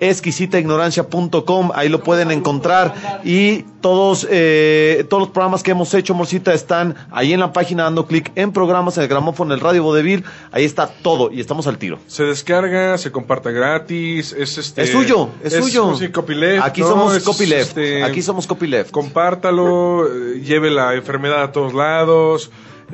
[0.00, 3.20] Exquisitaignorancia.com, ahí lo pueden encontrar.
[3.24, 7.84] Y todos, eh, todos los programas que hemos hecho, Morcita, están ahí en la página
[7.84, 10.24] dando clic en programas, en el gramófono, en el Radio Vodevil.
[10.52, 11.98] Ahí está todo y estamos al tiro.
[12.06, 14.82] Se descarga, se comparte gratis, es este...
[14.82, 15.94] Es suyo, es suyo.
[15.96, 16.88] sí, copyleft, Aquí ¿no?
[16.88, 17.68] somos Es, copyleft.
[17.68, 18.90] este, Aquí somos copyleft.
[18.90, 22.50] Compártalo, eh, lleve la enfermedad a todos lados,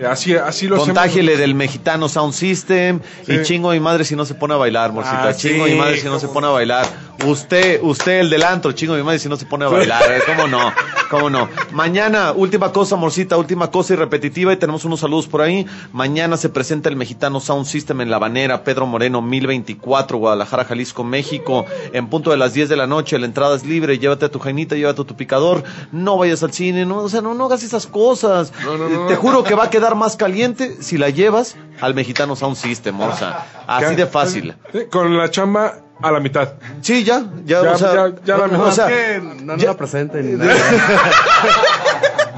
[0.08, 4.34] así, así lo Contágiele del mexicano Sound System y chingo mi madre si no se
[4.34, 5.28] pone a bailar, morcita.
[5.28, 6.86] Ah, chingo sí, mi madre si no se pone a bailar.
[7.26, 10.02] Usted, usted el del antro, chingo mi madre si no se pone a bailar.
[10.10, 10.20] ¿eh?
[10.24, 10.72] ¿Cómo no?
[11.10, 11.48] ¿Cómo no?
[11.72, 15.66] Mañana, última cosa, morcita, última cosa y repetitiva y tenemos unos saludos por ahí.
[15.92, 21.04] Mañana se presenta el mexicano Sound System en La Banera, Pedro Moreno, 1024, Guadalajara, Jalisco,
[21.04, 23.18] México, en punto de las 10 de la noche.
[23.18, 25.62] La entrada es libre, llévate a tu jainita, llévate a tu picador.
[25.92, 28.52] No vayas al cine, no, o sea, no, no hagas esas cosas.
[28.64, 29.06] No, no, no.
[29.08, 32.98] Te juro que va a quedar más caliente si la llevas al mexicano Sound System,
[33.00, 34.54] o sea, así de fácil.
[34.72, 36.54] Sí, Con la chamba a la mitad.
[36.80, 39.62] Sí, ya, ya, Ya, o sea, ya- ya la no, o sea, que no nos
[39.64, 40.26] la presenten.
[40.26, 40.54] ni nada.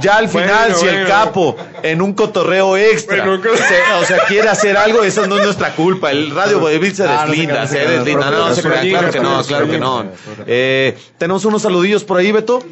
[0.01, 4.05] ya al final, Bueno, si el capo en un cotorreo extra, Bueno, que- se- o
[4.05, 6.11] sea, quiere hacer algo, eso no es nuestra culpa.
[6.11, 8.31] El radio Vodevil se Ah, deslinda, se deslinda.
[8.31, 10.05] no, se crean, claro que no, claro que no.
[10.47, 12.63] Eh, tenemos unos saludillos por ahí, Beto.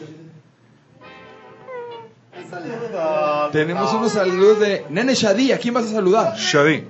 [3.53, 5.53] Tenemos unos saludos de Nene Shadi.
[5.53, 6.37] ¿A quién vas a saludar?
[6.37, 6.87] Shadi.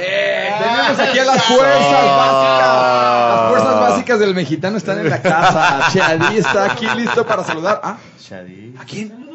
[0.00, 2.68] Eh, tenemos aquí a las fuerzas básicas.
[3.30, 5.88] Las fuerzas básicas del mexicano están en la casa.
[5.92, 7.80] Shadi está aquí listo para saludar.
[7.82, 7.96] ¿Ah?
[8.78, 9.27] ¿A quién?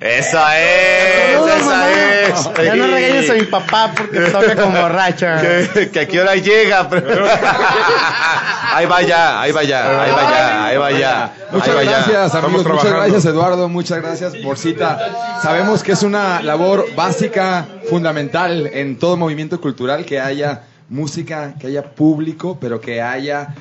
[0.00, 1.90] Esa es, Saludos, esa mamá.
[1.90, 2.64] es.
[2.64, 5.40] Ya no regañes a mi papá porque toca como borracha.
[5.74, 6.88] que, que a qué hora llega.
[8.74, 11.32] ahí va ya, ahí va ya, ahí va ya, ahí va ya.
[11.50, 11.90] Muchas ahí va ya.
[11.90, 12.66] gracias, amigos.
[12.66, 13.68] Muchas gracias, Eduardo.
[13.68, 15.40] Muchas gracias por cita.
[15.42, 21.66] Sabemos que es una labor básica, fundamental en todo movimiento cultural que haya música, que
[21.66, 23.54] haya público, pero que haya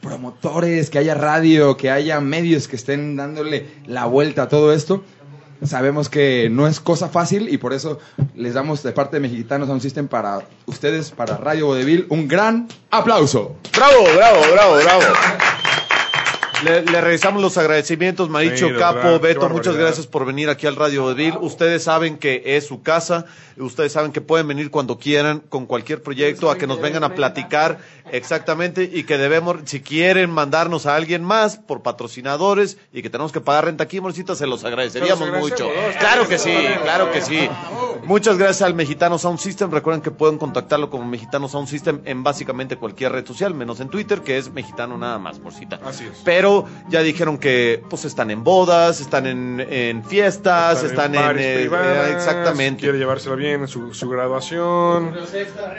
[0.00, 5.02] promotores, que haya radio, que haya medios que estén dándole la vuelta a todo esto.
[5.66, 7.98] Sabemos que no es cosa fácil y por eso
[8.34, 12.28] les damos de parte de Mexicanos a un System para ustedes, para Radio Vodevil, un
[12.28, 13.56] gran aplauso.
[13.74, 15.63] Bravo, bravo, bravo, bravo.
[16.64, 20.66] Le, le realizamos los agradecimientos, Maricho, Sí, Capo, verdad, Beto, muchas gracias por venir aquí
[20.66, 21.34] al Radio Vodevil.
[21.40, 23.26] Ustedes saben que es su casa,
[23.58, 27.14] ustedes saben que pueden venir cuando quieran, con cualquier proyecto, a que nos vengan a
[27.14, 27.78] platicar
[28.10, 33.32] exactamente y que debemos, si quieren mandarnos a alguien más por patrocinadores y que tenemos
[33.32, 35.68] que pagar renta aquí, Morcita, se los agradeceríamos mucho.
[35.98, 37.48] Claro que sí, claro que sí.
[38.06, 39.70] Muchas gracias al Mexicano Sound System.
[39.70, 43.88] Recuerden que pueden contactarlo como Mexicano Sound System en básicamente cualquier red social, menos en
[43.88, 45.80] Twitter, que es mexicano nada más, Morcita.
[45.84, 46.20] Así es.
[46.22, 51.56] Pero ya dijeron que pues están en bodas, están en, en fiestas, están, en, eh,
[51.60, 52.82] privadas, eh, exactamente.
[52.82, 55.14] Quiere llevársela bien en su, su graduación.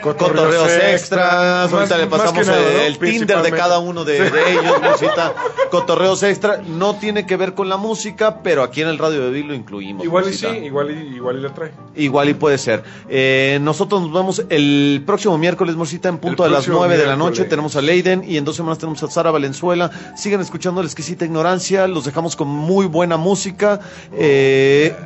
[0.02, 4.74] Cotorreos extras, ahorita le pasamos nada, el, Tinder de cada uno de, de ellos.
[5.70, 9.30] Cotorreos extra, no tiene que ver con la música, pero aquí en el Radio de
[9.30, 10.04] Vil lo incluimos.
[10.04, 11.70] Igual y sí, igual y, igual y la trae.
[11.94, 12.82] Igual y puede ser.
[13.08, 16.96] Eh, nosotros nos vemos el próximo miércoles, Morcita, en punto El de las próximo 9
[16.96, 17.44] de la noche.
[17.44, 19.90] Tenemos a Leiden y en dos semanas tenemos a Sara Valenzuela.
[20.16, 21.86] Sigan escuchando la exquisita ignorancia.
[21.86, 23.80] Los dejamos con muy buena música.
[24.12, 24.96] Eh,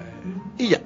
[0.59, 0.81] y ya.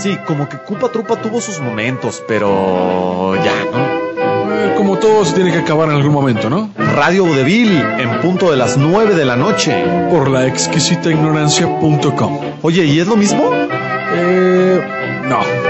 [0.00, 4.54] Sí, como que Cupa Trupa tuvo sus momentos, pero ya, ¿no?
[4.54, 6.70] Eh, como todo se tiene que acabar en algún momento, ¿no?
[6.78, 9.84] Radio Vodevil, en punto de las 9 de la noche.
[10.10, 12.40] Por la exquisita ignorancia.com.
[12.62, 13.50] Oye, ¿y es lo mismo?
[13.52, 14.80] Eh,
[15.28, 15.69] no.